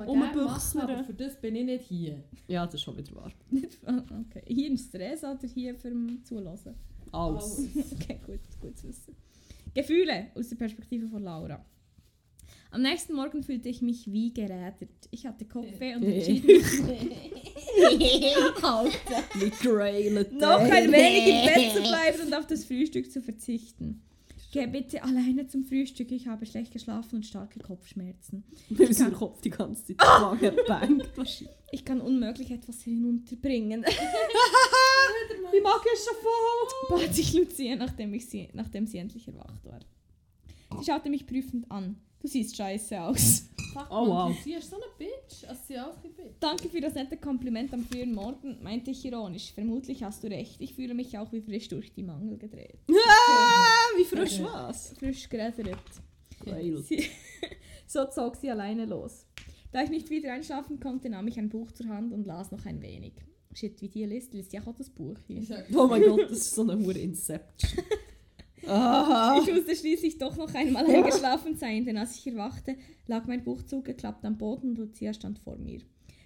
[0.06, 0.82] Um machen, Büchsner.
[0.84, 2.22] aber für das bin ich nicht hier.
[2.48, 3.32] Ja, das ist schon wieder wahr.
[3.52, 4.42] okay.
[4.46, 5.92] Hier im Stress oder hier für
[6.24, 6.74] Zulassen?
[7.12, 7.68] Alles.
[7.92, 9.14] Okay, gut, gut zu wissen.
[9.74, 11.64] Gefühle aus der Perspektive von Laura.
[12.70, 15.08] Am nächsten Morgen fühlte ich mich wie gerädert.
[15.12, 16.44] Ich hatte Kopfweh und entschied
[17.82, 18.90] Alter,
[19.34, 20.26] Migraine.
[20.32, 24.02] noch ein wenig im Bett zu bleiben und auf das Frühstück zu verzichten.
[24.52, 28.44] Geh bitte alleine zum Frühstück, ich habe schlecht geschlafen und starke Kopfschmerzen.
[28.70, 31.08] Weil sein Kopf die ganze Zeit lange bangt.
[31.72, 33.84] Ich kann unmöglich etwas hinunterbringen.
[35.52, 36.98] Ich mag es schon voll.
[37.00, 39.78] bat sich Lucia, nachdem, ich sie, nachdem sie endlich erwacht war.
[40.80, 41.96] Sie schaute mich prüfend an.
[42.20, 43.44] Du siehst scheiße aus.
[43.74, 44.36] Fuck, Oh, Mann, wow.
[44.42, 45.44] Sie ist so eine Bitch.
[45.48, 46.36] Also sie auch ein Bitch.
[46.40, 49.52] Danke für das nette Kompliment am frühen Morgen, meinte ich ironisch.
[49.52, 50.60] Vermutlich hast du recht.
[50.60, 52.78] Ich fühle mich auch wie frisch durch die Mangel gedreht.
[53.16, 54.94] Ah, wie frisch was?
[54.98, 55.78] Frisch gerädert.
[56.82, 57.04] Sie,
[57.86, 59.26] so zog sie alleine los.
[59.72, 62.64] Da ich nicht wieder einschlafen konnte, nahm ich ein Buch zur Hand und las noch
[62.66, 63.14] ein wenig.
[63.52, 65.42] Shit, wie die liest, liest ja auch das Buch hier.
[65.74, 67.82] Oh mein Gott, das ist so eine hure Inception.
[68.66, 69.38] Ah.
[69.40, 73.62] Ich musste schließlich doch noch einmal eingeschlafen sein, denn als ich erwachte, lag mein Buch
[73.62, 75.80] zugeklappt am Boden und Lucia stand vor mir.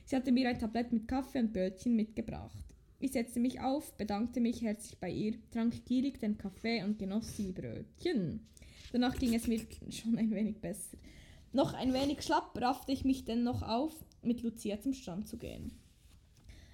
[0.04, 2.64] Sie hatte mir ein Tablett mit Kaffee und Brötchen mitgebracht.
[3.00, 7.36] Ich setzte mich auf, bedankte mich herzlich bei ihr, trank gierig den Kaffee und genoss
[7.36, 8.46] die Brötchen.
[8.92, 9.60] Danach ging es mir
[9.90, 10.96] schon ein wenig besser.
[11.52, 15.38] Noch ein wenig schlapp raffte ich mich denn noch auf, mit Lucia zum Strand zu
[15.38, 15.72] gehen.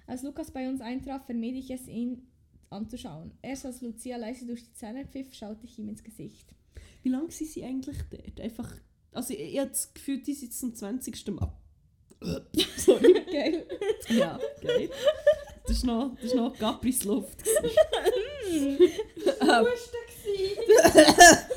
[0.07, 2.27] Als Lukas bei uns eintraf, vermied ich es, ihn
[2.75, 3.31] anzuschauen.
[3.41, 6.53] Erst als Lucia leise durch die Zähne pfiff, schaute ich ihm ins Gesicht.
[7.03, 8.39] Wie lange sind sie eigentlich dort?
[8.39, 8.71] Einfach.
[9.11, 11.27] Also, ich, ich habe das Gefühl, die sind zum 20.
[11.27, 11.55] Mal.
[12.77, 13.13] Sorry.
[13.31, 13.67] Geil.
[14.09, 14.89] Ja, geil.
[15.67, 17.43] Das war noch, das ist noch Capris Luft.
[17.43, 18.77] gewesen.
[19.41, 19.67] ähm,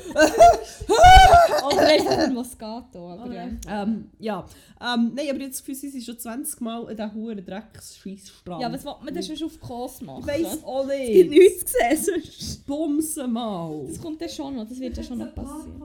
[1.65, 3.49] Oder einfach ein Moscato, aber ja.
[3.67, 4.45] ähm, ja.
[4.81, 7.45] Ähm, nein, aber ich habe das Gefühl, sie sind schon 20 Mal in diesen hohen
[7.45, 8.61] Drecksscheissstrand.
[8.61, 10.21] Ja, was will man denn schon auf Kurs machen?
[10.21, 11.39] Ich weiss auch Es gibt nicht.
[11.39, 12.65] nichts gesehen, sonst.
[12.65, 13.85] Bumsen mal.
[13.87, 15.81] Das kommt dann schon noch, das wird ja schon noch passieren.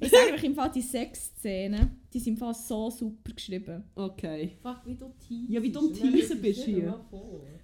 [0.00, 3.84] Ich sage euch im Fall, die Sexszenen, die sind im Fall so super geschrieben.
[3.94, 4.56] Okay.
[4.62, 5.50] Fuck, wie du teasest.
[5.50, 7.00] Ja, wie du am Teasen bist hier.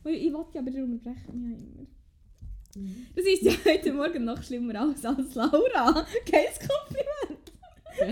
[0.04, 1.86] Ich wollte ja aber ihr unterbrechen mich ja immer.
[2.74, 6.06] Du siehst ja heute Morgen noch schlimmer aus als Laura.
[6.30, 7.52] Geiles Kompliment.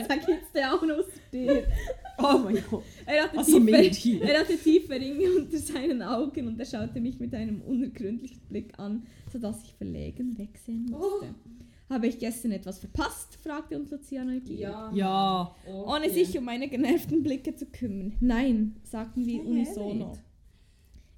[0.08, 1.66] Sag jetzt der auch noch aus dir.
[2.18, 2.84] Oh mein Gott.
[3.06, 7.18] Er hatte, Also tiefe, er hatte tiefe Ringe unter seinen Augen und er schaute mich
[7.18, 11.34] mit einem unergründlichen Blick an, sodass ich verlegen wegsehen musste.
[11.88, 13.38] Habe ich gestern etwas verpasst?
[13.42, 14.60] fragte uns Lucia neugierig.
[14.60, 14.92] Ja.
[14.94, 15.56] Ja.
[15.66, 18.12] Ohne sich um meine genervten Blicke zu kümmern.
[18.20, 20.10] Nein, sagten wir unisono.
[20.10, 20.20] nicht.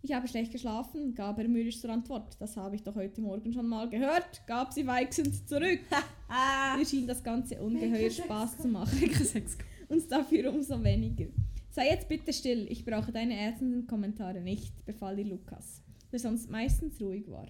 [0.05, 2.35] Ich habe schlecht geschlafen, gab er mürrisch zur Antwort.
[2.41, 5.79] Das habe ich doch heute Morgen schon mal gehört, gab sie weichsend zurück.
[6.77, 8.99] Mir schien das Ganze ungeheuer Spaß zu machen.
[9.89, 11.27] Uns dafür umso weniger.
[11.71, 16.51] Sei jetzt bitte still, ich brauche deine ätzenden Kommentare nicht, befahl ihr Lukas, der sonst
[16.51, 17.47] meistens ruhig war.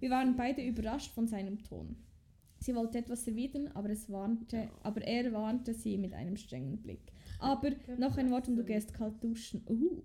[0.00, 1.94] Wir waren beide überrascht von seinem Ton.
[2.58, 7.12] Sie wollte etwas erwidern, aber, es warnte, aber er warnte sie mit einem strengen Blick.
[7.40, 9.62] Aber noch ein Wort und du gehst kalt duschen.
[9.68, 10.02] Uh.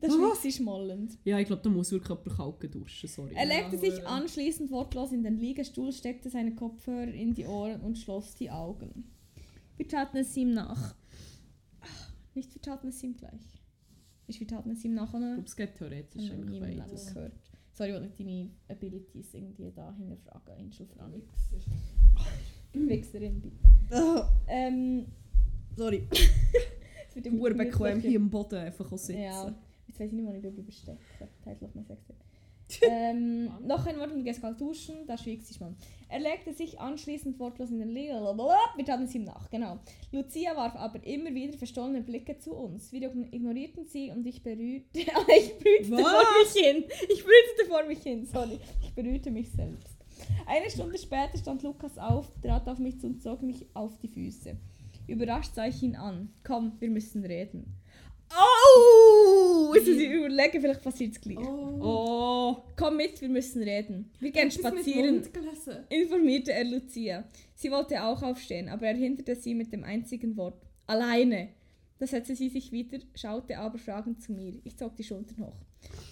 [0.00, 1.16] Das schwieg sie schmollend.
[1.24, 3.32] Ja, ich glaube, da muss wirklich jemand kalt duschen, sorry.
[3.34, 4.06] Er legte sich hure.
[4.06, 9.10] anschließend wortlos in den Liegestuhl, steckte seine Kopfhörer in die Ohren und schloss die Augen.
[9.78, 10.94] Wir taten es ihm nach.
[11.80, 13.40] Ach, Nicht wir taten es ihm gleich.
[14.26, 15.34] Ist wir taten es ihm nach, Ich oder?
[15.34, 17.06] glaube, es geht theoretisch eigentlich im beides.
[17.14, 17.32] gehört.
[17.72, 21.22] Sorry, ich wollte nicht deine Abilities irgendwie da hinterfragen, Angel Franny.
[22.72, 23.56] Wichserin, bitte.
[24.48, 25.06] Ähm,
[25.76, 26.06] Sorry.
[27.08, 29.20] es wird immer bequem hier am Boden einfach sitzen.
[29.20, 29.54] Ja,
[29.86, 30.98] jetzt weiß ich nicht, wo ich überstecke.
[31.60, 32.02] Of my sex
[32.82, 35.76] ähm, noch ein Wort und gehst kalt duschen, da schwieg sie schon.
[36.08, 38.14] Er legte sich anschließend wortlos in den Liegen.
[38.14, 39.78] Wir taten es ihm nach, genau.
[40.10, 42.92] Lucia warf aber immer wieder verstohlene Blicke zu uns.
[42.92, 44.86] Wir ignorierten sie und ich berührte.
[44.94, 46.84] ich brütete vor mich hin.
[47.08, 48.58] Ich brütete vor mich hin, sorry.
[48.82, 49.96] Ich berührte mich selbst.
[50.46, 54.08] Eine Stunde später stand Lukas auf, trat auf mich zu und zog mich auf die
[54.08, 54.56] Füße.
[55.06, 56.32] Überrascht sah ich ihn an.
[56.42, 57.75] Komm, wir müssen reden.
[58.30, 59.72] Oh!
[59.74, 61.38] Jetzt muss ich überlegen, vielleicht passiert es gleich.
[61.38, 61.78] Oh.
[61.80, 62.56] Oh.
[62.76, 64.10] Komm mit, wir müssen reden.
[64.20, 65.22] Wir gehen spazieren,
[65.88, 67.24] informierte er Lucia.
[67.54, 70.66] Sie wollte auch aufstehen, aber er hinderte sie mit dem einzigen Wort.
[70.86, 71.48] Alleine.
[71.98, 74.60] Da setzte sie sich wieder, schaute aber fragend zu mir.
[74.64, 75.56] Ich zog die Schultern hoch.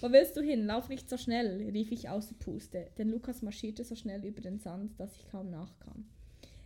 [0.01, 0.65] Wo willst du hin?
[0.65, 4.59] Lauf nicht so schnell, rief ich außer Puste, denn Lukas marschierte so schnell über den
[4.59, 6.05] Sand, dass ich kaum nachkam.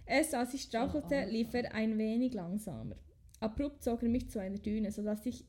[0.05, 2.95] Erst als ich strauchelte, lief er ein wenig langsamer.
[3.39, 5.45] Abrupt zog er mich zu einer Düne, sodass ich.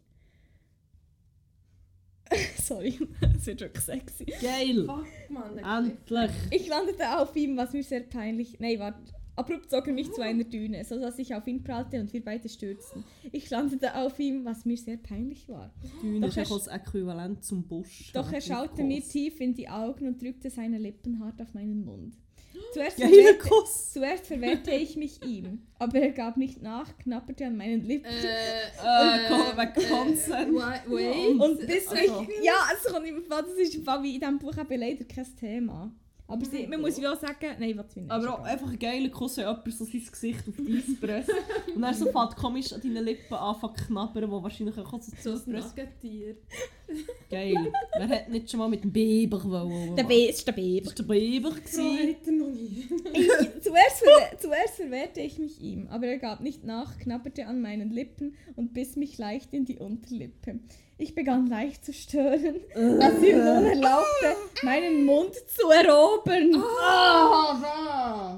[2.63, 2.99] Sorry,
[3.37, 4.25] es wird wirklich sexy.
[4.25, 4.87] Geil.
[4.87, 5.57] Fuck, man.
[5.57, 6.31] der Endlich.
[6.51, 8.61] Ich landete auf ihm, was mir sehr peinlich.
[8.61, 9.13] Nein, warte.
[9.37, 12.49] Abrupt zog er mich zu einer Düne, sodass ich auf ihn prallte und wir beide
[12.49, 13.05] stürzten.
[13.33, 15.73] Ich landete auf ihm, was mir sehr peinlich war.
[16.03, 18.13] Düne Doch ist er einfach das Äquivalent zum Busch.
[18.13, 21.85] Doch er schaute mir tief in die Augen und drückte seine Lippen hart auf meinen
[21.85, 22.19] Mund.
[22.73, 23.93] Zuerst Geiler verwehrte, Kuss!
[23.93, 28.07] zuerst verwehrte ich mich ihm, aber er gab nicht nach, knapperte an meinen Lippen.
[28.07, 28.51] Äh,
[28.83, 30.55] Äh, komm, wegen Consent.
[30.55, 31.41] Wait, wait.
[31.41, 32.23] Und bis Also.
[32.23, 35.37] mich, ja, es kommt immer vor, das ist wie in diesem Buch eben leider kein
[35.37, 35.93] Thema.
[36.31, 38.79] Aber sie, man muss ja auch sagen, nein, was will ich Aber auch einfach ein
[38.79, 41.31] geiler Kuss, wenn jemand so sein Gesicht auf dein presst.
[41.75, 45.11] Und dann so fängt komisch an deinen Lippen anfangen zu knabbern, wo wahrscheinlich auch so
[45.21, 45.77] so zu ein presst.
[45.77, 46.37] Naggetier.
[47.29, 47.73] Geil.
[47.99, 49.97] Wer hat nicht schon mal mit dem Biber wollen?
[49.97, 50.81] Der B ist der B.
[50.81, 51.51] Das war der Biber.
[51.51, 52.17] gewesen.
[52.25, 52.89] er noch nie.
[53.13, 54.05] Ich, zuerst,
[54.39, 58.73] zuerst verwehrte ich mich ihm, aber er gab nicht nach, knabberte an meinen Lippen und
[58.73, 60.61] biss mich leicht in die Unterlippe.
[61.01, 66.63] Ich begann leicht zu stören, was ihm nun erlaubte, meinen Mund zu erobern.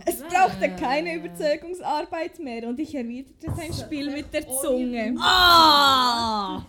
[0.07, 5.17] Es brauchte keine Überzeugungsarbeit mehr und ich erwiderte sein Spiel mit der Zunge.
[5.19, 6.65] Ah!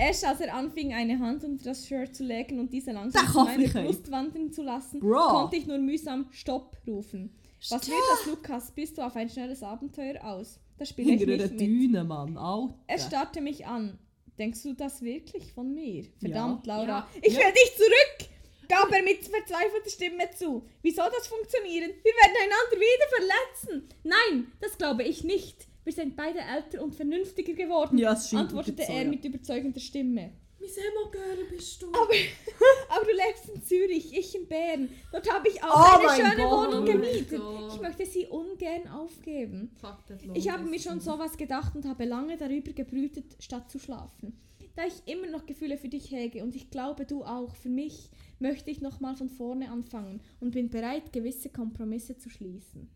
[0.00, 3.44] Erst als er anfing, eine Hand unter das Shirt zu legen und diese langsam zu
[3.44, 3.68] meiner.
[3.68, 7.32] Brust wandern zu lassen, konnte ich nur mühsam Stopp rufen.
[7.70, 8.72] Was wird das, Lukas?
[8.72, 10.58] Bist du auf ein schnelles Abenteuer aus?
[10.76, 11.60] Das spiele ich nicht mit.
[11.60, 12.36] Düne, Mann.
[12.36, 12.74] Alter.
[12.88, 13.98] Er starrte mich an.
[14.38, 16.04] Denkst du das wirklich von mir?
[16.20, 16.86] Verdammt, Laura.
[16.86, 17.08] Ja.
[17.22, 17.40] Ich Ja.
[17.40, 18.30] will dich zurück!
[18.68, 20.66] Gab er mit verzweifelter Stimme zu.
[20.82, 21.90] Wie soll das funktionieren?
[22.02, 23.88] Wir werden einander wieder verletzen.
[24.02, 25.68] Nein, das glaube ich nicht.
[25.84, 29.08] Wir sind beide älter und vernünftiger geworden, Ja, antwortete so, er ja.
[29.08, 30.32] mit überzeugender Stimme.
[30.66, 31.92] Mein Emo-Girl bist du.
[32.88, 34.88] Aber du lebst in Zürich, ich in Bern.
[35.12, 36.44] Dort habe ich auch Oh eine schöne.
[36.50, 37.38] Wohnung Oh gemietet.
[37.38, 37.74] Gott.
[37.74, 39.70] Ich möchte sie ungern aufgeben.
[39.80, 40.04] Fuck
[40.34, 44.38] Ich habe mir schon sowas gedacht und habe lange darüber gebrütet, statt zu schlafen.
[44.74, 48.10] Da ich immer noch Gefühle für dich hege und ich glaube du auch für mich,
[48.38, 52.90] möchte ich nochmal von vorne anfangen und bin bereit, gewisse Kompromisse zu schließen.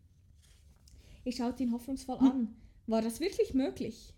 [1.25, 2.55] Ich schaute ihn hoffnungsvoll an.
[2.87, 4.13] War das wirklich möglich?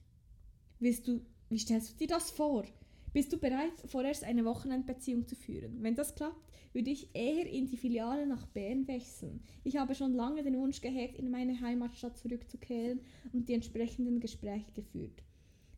[0.81, 2.65] Willst du, wie stellst du dir das vor?
[3.13, 5.83] Bist du bereit, vorerst eine Wochenendbeziehung zu führen?
[5.83, 9.43] Wenn das klappt, würde ich eher in die Filiale nach Bern wechseln.
[9.65, 13.01] Ich habe schon lange den Wunsch gehegt, in meine Heimatstadt zurückzukehren
[13.35, 15.23] und die entsprechenden Gespräche geführt.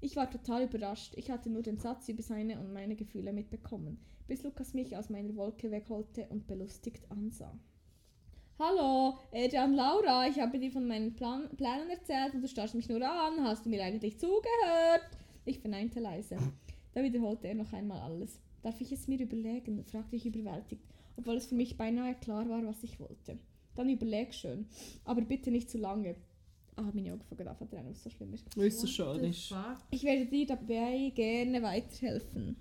[0.01, 1.15] Ich war total überrascht.
[1.17, 5.11] Ich hatte nur den Satz über seine und meine Gefühle mitbekommen, bis Lukas mich aus
[5.11, 7.59] meiner Wolke wegholte und belustigt ansah.
[8.61, 12.89] Hallo, Adrian Laura, ich habe dir von meinen Plan Plänen erzählt und du starrst mich
[12.89, 13.43] nur an.
[13.43, 15.03] Hast du mir eigentlich zugehört?
[15.45, 16.37] Ich verneinte leise.
[16.95, 18.41] Da wiederholte er noch einmal alles.
[18.63, 19.85] Darf ich es mir überlegen?
[19.85, 20.83] fragte ich überwältigt,
[21.17, 23.39] obwohl es für mich beinahe klar war, was ich wollte.
[23.75, 24.67] Dann überleg schön,
[25.05, 26.15] aber bitte nicht zu lange.
[26.77, 28.57] Ah, meine Augen fangen an zu tränen, was so schlimm ist.
[28.57, 29.53] Es so schön ist.
[29.91, 32.57] Ich werde dir dabei gerne weiterhelfen.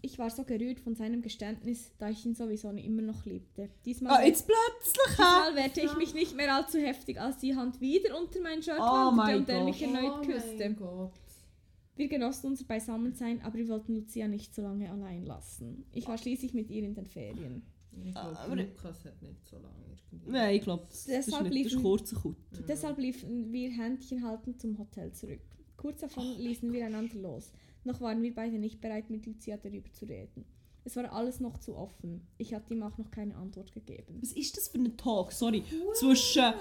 [0.00, 3.68] Ich war so gerührt von seinem Geständnis, da ich ihn sowieso immer noch liebte.
[3.84, 7.80] Diesmal, Ah, jetzt plötzlich, diesmal wehrte ich mich nicht mehr allzu heftig, als die Hand
[7.80, 10.74] wieder unter mein Shirt Oh wanderte mein und er mich erneut küsste.
[10.74, 11.12] Gott.
[11.98, 15.84] Wir genossen unser Beisammensein, aber wir wollten Lucia nicht so lange allein lassen.
[15.92, 17.62] Ich war schließlich mit ihr in den Ferien.
[18.04, 19.74] Ich glaube, Aber- Lukas hat nicht so lange
[20.12, 20.30] irgendwie.
[20.30, 22.36] Nein, ich glaube, das, das ist Deshalb nicht das kurze Kut.
[22.68, 25.40] Deshalb liefen wir Händchen haltend zum Hotel zurück.
[25.76, 27.52] Kurz davon ließen wir einander los.
[27.82, 30.44] Noch waren wir beide nicht bereit, mit Lucia darüber zu reden.
[30.84, 32.26] Es war alles noch zu offen.
[32.38, 34.18] Ich hatte ihm auch noch keine Antwort gegeben.
[34.20, 35.32] Was ist das für ein Talk?
[35.32, 35.64] Sorry.
[35.94, 36.54] Zwischen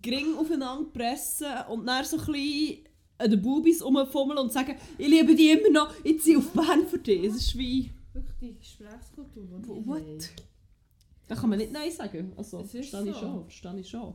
[0.00, 2.84] Gring aufeinander pressen und dann so ein bisschen
[3.20, 6.86] an den Bubis rumfummeln und sagen, ich liebe dich immer noch, ich ziehe auf Bern
[6.86, 7.24] für dich.
[7.24, 7.90] Es ist wie...
[8.12, 10.00] Wirklich die Gesprächskultur, die die What?
[10.00, 10.18] haben.
[11.28, 12.32] Da kann man nicht Nein sagen.
[12.36, 13.20] Also, verstehe ich so.
[13.20, 13.44] schon.
[13.44, 14.14] Verstehe ich schon.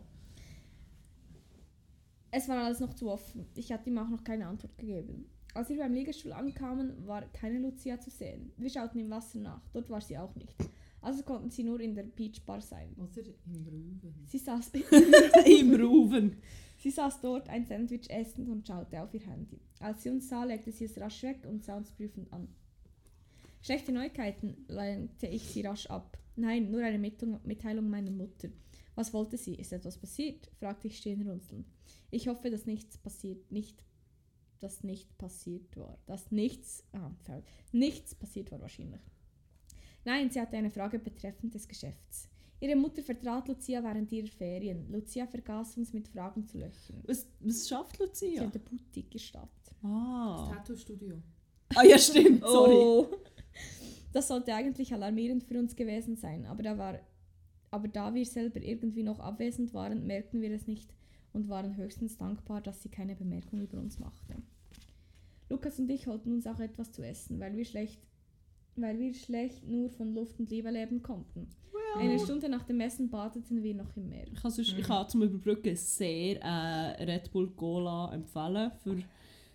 [2.31, 3.45] Es war alles noch zu offen.
[3.55, 5.29] Ich hatte ihm auch noch keine Antwort gegeben.
[5.53, 8.51] Als wir beim Liegestuhl ankamen, war keine Lucia zu sehen.
[8.57, 9.61] Wir schauten im Wasser nach.
[9.71, 10.53] Dort war sie auch nicht.
[11.05, 12.95] Also konnten sie nur in der Beachbar sein.
[12.97, 14.25] Oder im Ruben.
[14.25, 14.71] Sie saß,
[15.45, 16.37] Im Rufen.
[16.79, 19.59] sie saß dort ein Sandwich essend und schaute auf ihr Handy.
[19.79, 22.47] Als sie uns sah, legte sie es rasch weg und sah uns prüfend an.
[23.61, 26.17] Schlechte Neuigkeiten, lehnte ich sie rasch ab.
[26.37, 28.49] Nein, nur eine Mitteilung meiner Mutter.
[28.95, 29.53] Was wollte sie?
[29.53, 30.49] Ist etwas passiert?
[30.57, 31.67] fragte ich stirnrunzelnd.
[32.09, 33.83] Ich hoffe, dass nichts passiert, nicht,
[34.59, 35.99] dass nicht passiert war.
[36.07, 37.11] Dass nichts, ah,
[37.71, 39.01] nichts passiert war wahrscheinlich.
[40.05, 42.29] Nein, sie hatte eine Frage betreffend des Geschäfts.
[42.61, 44.89] Ihre Mutter vertrat Lucia während ihrer Ferien.
[44.89, 47.03] Lucia vergaß uns mit Fragen zu löchern.
[47.05, 48.45] Was, was schafft Sie Lucia?
[48.45, 49.51] hat eine Boutique gestartet.
[49.65, 50.51] Das Ah.
[50.55, 51.15] Tattoo-Studio.
[51.75, 52.73] ah, ja stimmt, sorry.
[52.75, 53.07] Oh.
[54.13, 56.99] Das sollte eigentlich alarmierend für uns gewesen sein, aber da, war,
[57.69, 60.89] aber da wir selber irgendwie noch abwesend waren, merkten wir es nicht
[61.33, 64.35] und waren höchstens dankbar, dass sie keine Bemerkung über uns machte.
[65.49, 67.99] Lukas und ich holten uns auch etwas zu essen, weil wir schlecht,
[68.75, 71.47] weil wir schlecht nur von Luft und Liebe leben konnten.
[71.97, 74.27] Eine Stunde nach dem Essen badeten wir noch im Meer.
[74.27, 74.79] Ich kann, sonst, Mhm.
[74.79, 78.97] ich kann zum Überbrücken sehr äh, Red Bull Cola empfehlen, für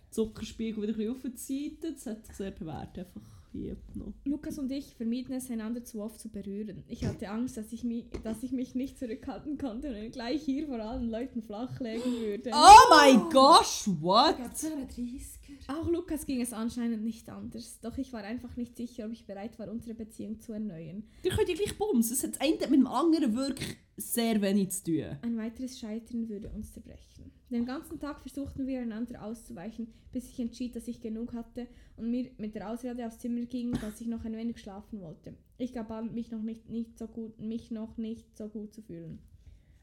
[0.09, 1.77] Zuckerspiegel wieder ein bisschen aufzuziehen.
[1.81, 3.21] Das hat sich sehr bewährt, einfach
[3.51, 4.13] hier noch.
[4.25, 6.83] Lukas und ich vermieden es, einander zu oft zu berühren.
[6.87, 10.43] Ich hatte Angst, dass ich, mich, dass ich mich nicht zurückhalten konnte und ihn gleich
[10.43, 12.51] hier vor allen Leuten flachlegen würde.
[12.53, 14.37] Oh mein gosh, what?
[14.37, 15.41] Gab es einen 30er?
[15.67, 17.79] Auch Lukas ging es anscheinend nicht anders.
[17.81, 21.03] Doch ich war einfach nicht sicher, ob ich bereit war, unsere Beziehung zu erneuern.
[21.23, 22.13] Ihr könnt ja gleich bumsen.
[22.13, 25.17] Es hat eine mit dem anderen wirklich sehr wenig zu tun.
[25.21, 27.31] Ein weiteres Scheitern würde uns zerbrechen.
[27.49, 32.09] Den ganzen Tag versuchten wir einander auszuweichen, bis ich entschied, dass ich genug hatte und
[32.09, 35.35] mir mit der Ausrede aufs Zimmer ging, dass ich noch ein wenig schlafen wollte.
[35.57, 38.81] Ich gab an, mich noch nicht, nicht so gut, mich noch nicht so gut zu
[38.81, 39.19] fühlen.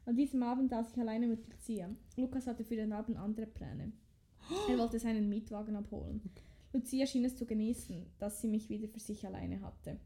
[0.06, 1.90] An diesem Abend saß ich alleine mit Lucia.
[2.16, 3.92] Lukas hatte für den Abend andere Pläne.
[4.70, 6.22] Er wollte seinen Mietwagen abholen.
[6.72, 9.98] Lucia schien es zu genießen, dass sie mich wieder für sich alleine hatte.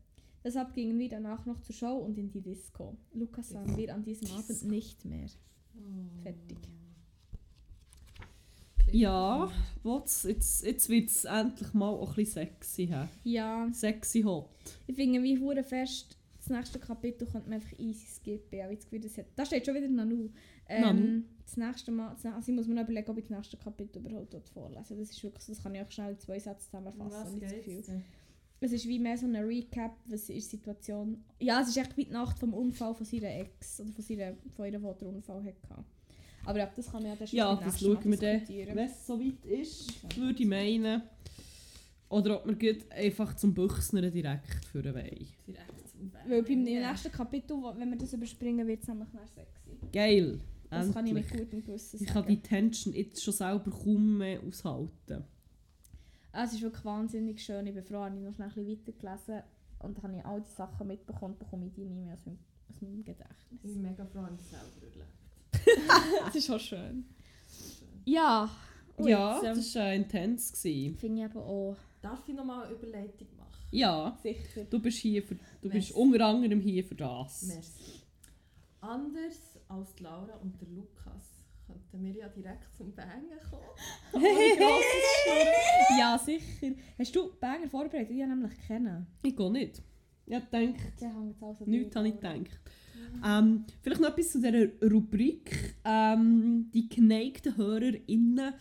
[0.44, 2.96] Deshalb gingen wir danach noch zur Show und in die Disco.
[3.12, 5.28] Lukas sahen wir an diesem Abend nicht mehr.
[6.22, 6.58] Fertig.
[8.90, 9.50] Ja,
[9.82, 10.24] was?
[10.24, 12.86] Jetzt, jetzt wird es endlich mal auch ein bisschen sexy.
[12.88, 13.30] He?
[13.30, 14.50] Ja, Sexy hot.
[14.86, 18.58] ich finde, wie hure fest, das nächste Kapitel könnte man einfach easy skippen.
[18.58, 20.28] Ich habe das Gefühl, das hat, da steht schon wieder Nanu.
[20.68, 21.00] Nanu.
[21.00, 23.56] Ähm, das nächste Mal, das, also ich muss mir noch überlegen, ob ich das nächste
[23.56, 26.66] Kapitel überhaupt dort vorlesen Das ist wirklich, das kann ich auch schnell in zwei Sätze
[26.66, 27.40] zusammenfassen.
[27.40, 27.90] Was geht's?
[28.64, 31.24] Es ist wie mehr so ein Recap, was ist die Situation.
[31.40, 34.34] Ja, es ist echt wie die Nacht vom Unfall von seiner Ex oder von, seiner,
[34.54, 35.84] von ihrer, die den Unfall hatte.
[36.44, 39.06] Aber ja, das kann man ja dann schon Ja, das schauen wir dann, wenn es
[39.06, 41.02] soweit ist, würde ich meinen.
[42.08, 45.26] Oder ob wir gut einfach zum Büchsner direkt führen wollen.
[45.46, 46.20] Direkt zum Weg.
[46.28, 46.90] Weil beim Ja.
[46.90, 49.70] nächsten Kapitel, wenn wir das überspringen, wird es nämlich mehr sexy.
[49.92, 50.38] Geil.
[50.70, 51.42] Das kann ich mit Endlich.
[51.50, 52.12] gutem Gewissen Ich sagen.
[52.26, 55.24] kann die Tension jetzt schon selber kaum mehr aushalten.
[56.32, 57.66] Ah, es ist wirklich wahnsinnig schön.
[57.66, 59.42] Ich bin froh, habe ich noch schnell ein bisschen weitergelesen
[59.80, 62.38] und habe ich all die Sachen mitbekommen, bekomme ich die nie mehr aus meinem,
[62.70, 63.60] aus meinem Ich Gedächtnis.
[63.62, 65.12] bin mega froh, dass ich selber erlebt
[66.24, 67.04] das ist schon schön.
[68.04, 68.50] Ja.
[68.96, 70.52] Und ja, jetzt, ähm, das war äh, intens.
[70.52, 70.96] Gewesen.
[70.96, 73.52] finde ich eben auch Darf ich nochmal eine Überleitung machen?
[73.70, 74.64] Ja, sicher.
[74.64, 75.92] du bist hier für, du bist Merci.
[75.94, 77.42] unter anderem hier für das.
[77.42, 78.02] Merci.
[78.80, 81.31] Anders als Laura und der Lukas
[81.90, 84.24] könnten wir ja direkt zum Bangen kommen.
[85.98, 86.74] Ja, sicher.
[86.98, 88.10] Hast du Banger vorbereitet?
[88.10, 89.06] Ich habe nämlich kennen.
[89.22, 89.82] Ich gehe nicht.
[90.26, 90.80] Ich denke,
[91.40, 92.60] also nichts habe ich gedacht.
[93.24, 95.76] Ähm, vielleicht noch etwas zu dieser Rubrik.
[95.84, 98.54] Ähm, die geneigten HörerInnen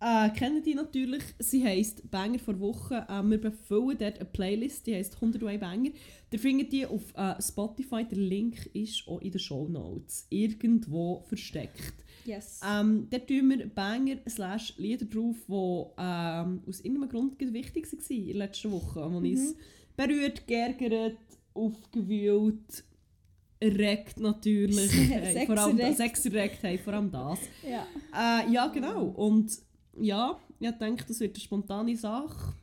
[0.00, 1.22] äh, kennen die natürlich.
[1.38, 3.06] Sie heisst Banger vor Woche.
[3.08, 5.90] Ähm, wir befüllen dort eine Playlist, die heisst 101 Banger.
[6.30, 8.04] Ihr findet die auf äh, Spotify.
[8.04, 11.94] Der Link ist auch in den Show Notes irgendwo versteckt.
[12.24, 12.60] Yes.
[12.66, 18.16] Ähm, dort tun wir Banger slash Lieder drauf, die ähm, aus irgendeinem Grund wichtig waren
[18.16, 19.20] in der letzten Woche.
[19.22, 19.54] Die uns
[19.96, 21.18] berührt, geärgert,
[21.52, 22.84] aufgewühlt,
[23.60, 24.90] erregt natürlich.
[24.90, 25.96] Sex vor allem erregt.
[25.96, 27.38] Sex erregt, hey, vor allem das.
[27.68, 27.86] ja.
[28.14, 29.04] Äh, ja, genau.
[29.06, 29.58] Und
[30.00, 32.54] ja, ich denke, das wird eine spontane Sache.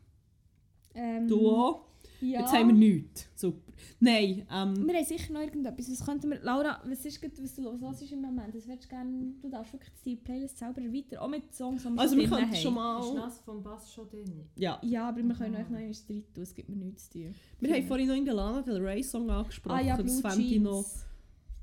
[0.94, 1.86] Ähm, Du auch.
[2.22, 2.42] Ja.
[2.42, 3.28] Jetzt haben wir nichts.
[3.36, 3.72] Super.
[4.00, 5.92] Nein, ähm, Wir haben sicher noch irgendetwas.
[5.92, 8.54] Was könnten wir, Laura, was ist gut, was du los was ist im Moment?
[8.54, 11.90] Das würdest du gerne, du darfst wirklich die Playlist selber erweitern, auch mit Songs, die
[11.90, 12.56] wir also wir könnten haben.
[12.56, 13.16] schon Ist mal...
[13.16, 14.50] das vom Bass schon drin?
[14.56, 17.20] Ja, Ja, aber wir können euch noch einmal Streit tun, es gibt mir nichts zu
[17.20, 17.36] tun.
[17.60, 19.76] wir haben vorhin noch in der Lana Del Rey Song angesprochen.
[19.76, 20.84] Ah ja, das Blue fände ich noch...
[20.84, 21.06] Jeans.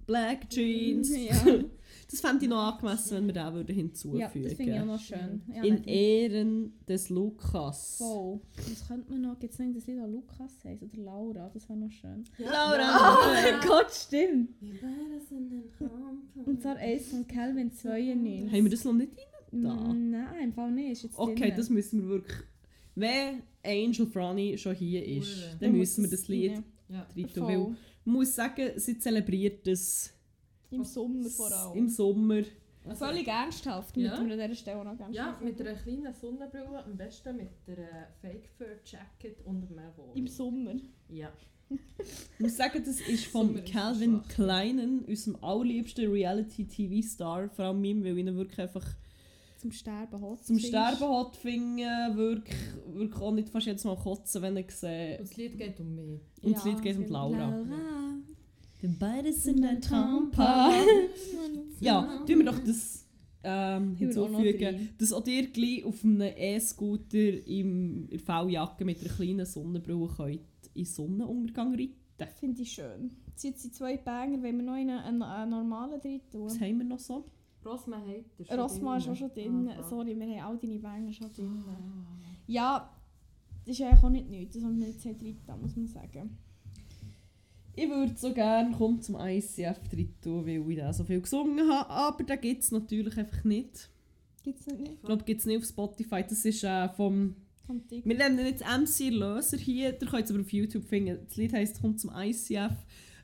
[0.07, 1.11] Black Jeans.
[1.17, 1.65] Ja.
[2.11, 4.87] Das fände ich noch angemessen, wenn wir den würden hinzufügen Ja, das finde ich auch
[4.87, 5.43] noch schön.
[5.55, 7.97] Ja, In Ehren des Lukas.
[7.99, 8.41] Voll.
[8.57, 11.69] Was könnte man noch, gibt es noch das Lied, das Lukas heisst oder Laura, das
[11.69, 12.25] wäre noch schön.
[12.39, 13.15] Laura!
[13.15, 14.51] Oh mein Gott, stimmt!
[14.61, 16.45] Wir beide sind ein Rampen.
[16.47, 18.53] Und zwar Ace von Calvin 92.
[18.53, 19.13] Haben wir das noch nicht
[19.53, 19.63] rein?
[19.63, 19.93] da?
[19.93, 20.93] Nein, im Fall nicht.
[20.93, 21.55] Ist jetzt Okay, drin.
[21.57, 22.39] das müssen wir wirklich...
[22.95, 26.63] Wenn Angel Franny schon hier ist, dann müssen wir das Lied.
[26.89, 27.07] Ja.
[27.15, 27.77] rein tun.
[28.01, 30.15] Ich muss sagen, sie zelebriert das
[30.71, 31.77] Im Sommer vor allem.
[31.79, 32.43] im Sommer.
[32.85, 34.19] Also, Völlig ernsthaft, Ja.
[34.21, 38.09] mit an dieser Stelle noch ganz Ja, mit einer kleinen Sonnenbrille, am besten mit einer
[38.21, 40.11] Fake Fur Jacket und einem Wohl.
[40.15, 40.75] Im Sommer.
[41.09, 41.31] Ja.
[41.71, 44.23] Ich muss sagen, das ist vom ist Calvin.
[44.29, 47.51] Kleinen, unserem allerliebsten Reality-TV-Star.
[47.51, 48.87] Vor allem ihm, weil ich ihn wirklich einfach
[49.59, 50.39] Zum Sterben hot.
[50.47, 50.69] zum findest.
[50.69, 52.57] Sterben hat finden, wirklich,
[52.87, 55.19] wirklich auch nicht fast jedes Mal kotzen, wenn ich sehe.
[55.19, 56.21] Und das Lied geht um mich.
[56.43, 57.37] Und das Lied geht um Laura.
[57.51, 58.15] Laura.
[58.81, 59.81] Wir beide sind ein.
[59.81, 60.73] Tampa.
[61.81, 63.07] Ja, tun wir doch das
[63.45, 69.11] ähm, hinzufügen, dass auch ihr gleich auf einem E-Scooter im- in der V-Jacke mit einer
[69.15, 70.41] kleinen Sonnenbrille könnt
[70.75, 71.95] in den Sonnenuntergang reiten.
[72.41, 73.13] Finde ich schön.
[73.29, 76.61] Jetzt sind die zwei Banger, wenn wir noch einen, einen, einen normalen drin Was tun.
[76.67, 77.25] haben wir noch so?
[77.65, 79.69] Rosma hat Rosma ist auch schon drin.
[79.69, 79.83] Aha.
[79.85, 81.63] Sorry, wir haben all deine Banger schon drin.
[81.69, 82.07] Ah.
[82.49, 82.93] Ja,
[83.65, 86.39] das ist eigentlich auch nicht nichts, das haben wir jetzt nicht drin, muss man sagen.
[87.79, 91.69] Ich würde so gerne kommen zum ICF drin tun, weil ich da so viel gesungen
[91.71, 93.91] habe, aber den gibt es natürlich einfach nicht.
[94.43, 94.93] Gibt's noch nicht?
[94.95, 96.25] Ich glaube, gibt es nicht auf Spotify.
[96.29, 97.37] Das ist äh, vom...
[97.67, 98.07] Vom Tick.
[98.07, 99.91] Wir nennen jetzt MC Löser hier.
[99.91, 101.19] Ihr könnt es aber auf YouTube finden.
[101.27, 102.73] Das Lied heisst «Kommt zum ICF».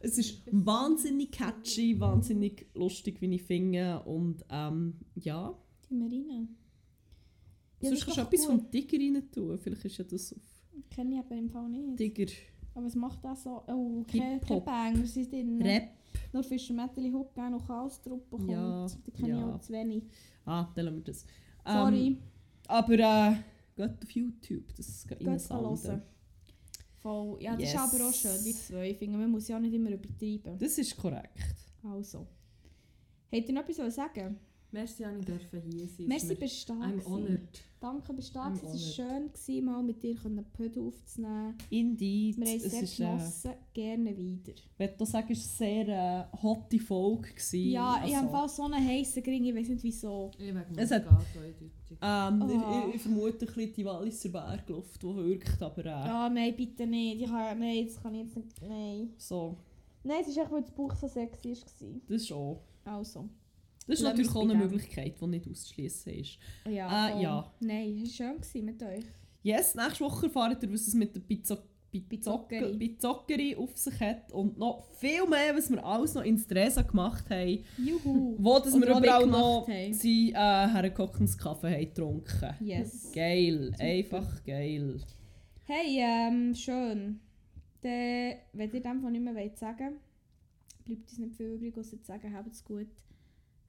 [0.00, 4.02] Es ist wahnsinnig catchy, wahnsinnig lustig, wie ich finde.
[4.02, 6.48] Und ähm, ja, Die wir rein.
[7.80, 8.60] Ja, sonst das ist kannst du etwas gut.
[8.60, 9.58] vom Tiger rein tun.
[9.58, 10.40] Vielleicht ist ja das auf
[10.90, 11.96] Kenne ich aber im Fall nicht.
[11.96, 12.32] Tiger
[12.74, 13.62] Aber was macht das so?
[13.68, 14.64] Oh, keine, Hip-Hop.
[14.64, 15.62] Banger sind drin.
[15.62, 15.88] Rap.
[16.32, 18.50] Nur Fischer Metteli Hook gerne noch Chaos-Truppe kommt.
[18.50, 19.54] Ja, Die kenne ich ja.
[19.54, 20.04] auch zu wenig.
[20.44, 21.24] Ah, dann lassen wir das.
[21.66, 22.18] Ähm, Sorry,
[22.68, 23.34] Aber äh,
[23.76, 26.02] geht auf YouTube, das geht rein hören.
[27.00, 27.42] Voll.
[27.42, 27.74] Ja, das Yes.
[27.74, 28.90] ist aber auch schön, die zwei.
[28.90, 30.58] Ich finde, man muss ja nicht immer übertreiben.
[30.58, 31.38] Das ist korrekt.
[31.82, 32.26] Also.
[33.32, 34.38] Habt ihr noch etwas zu sagen?
[34.74, 37.48] Merci, dass ich dürfen hier sein Merci, bist du da I'm honored.
[37.80, 38.52] Danke, bist du da.
[38.52, 41.54] Es war schön, gewesen, mal mit dir einen Pod aufzunehmen.
[41.70, 42.36] Indeed.
[42.38, 43.50] Wir haben es sehr ist, äh, genossen.
[43.72, 44.52] Gerne wieder.
[44.52, 45.88] ich würde sagen, es war eine sehr
[46.32, 47.28] äh, hotte Folge.
[47.28, 47.70] Gewesen.
[47.70, 50.30] Ja, ich habe also, fast so einen heißen Gring, ich weiß nicht wieso.
[50.38, 51.70] Ich wegen Es Muskat hat- eindeutig.
[52.02, 52.88] ähm, Oh.
[52.88, 56.84] ich, ich vermute ein bisschen die Walliser Bergluft, die wirkt, aber äh, Ja, nein, bitte
[56.86, 57.20] nicht.
[57.22, 58.62] Ich kann, nein, das kann ich jetzt nicht.
[58.62, 59.10] Nein.
[59.18, 59.56] so,
[60.02, 61.50] Nein, es ist echt, weil das Buch so sexy
[61.80, 61.88] war.
[62.08, 62.56] das schon.
[62.84, 63.28] Also.
[63.86, 64.54] Das ist natürlich auch eine.
[64.54, 66.38] Möglichkeit, die nicht auszuschließen ist.
[66.68, 67.22] Ja, Äh, voll.
[67.22, 67.52] ja.
[67.60, 69.04] Nein, es war schön mit euch.
[69.42, 71.58] Yes, nächste Woche erfahrt ihr, was es mit der Pizza
[73.58, 77.62] auf sich hat und noch viel mehr, was wir alles noch in Stresa gemacht haben.
[77.76, 78.34] Juhu.
[78.38, 82.54] Wo dass wir Oder überall noch sie äh, hergekocht und Kaffee haben getrunken.
[82.60, 83.12] Yes.
[83.12, 85.00] Geil, einfach geil.
[85.66, 87.20] Hey, ähm, schön.
[87.82, 89.98] Dann, wenn ihr dem von nicht mehr wollt sagen
[90.84, 92.88] bleibt uns nicht viel übrig, außer zu sagen, habt es gut,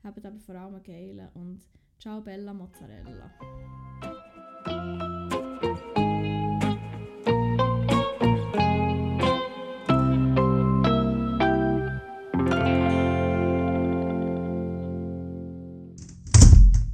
[0.05, 1.61] habt aber vor allem einen geilen und
[1.99, 3.31] ciao Bella Mozzarella.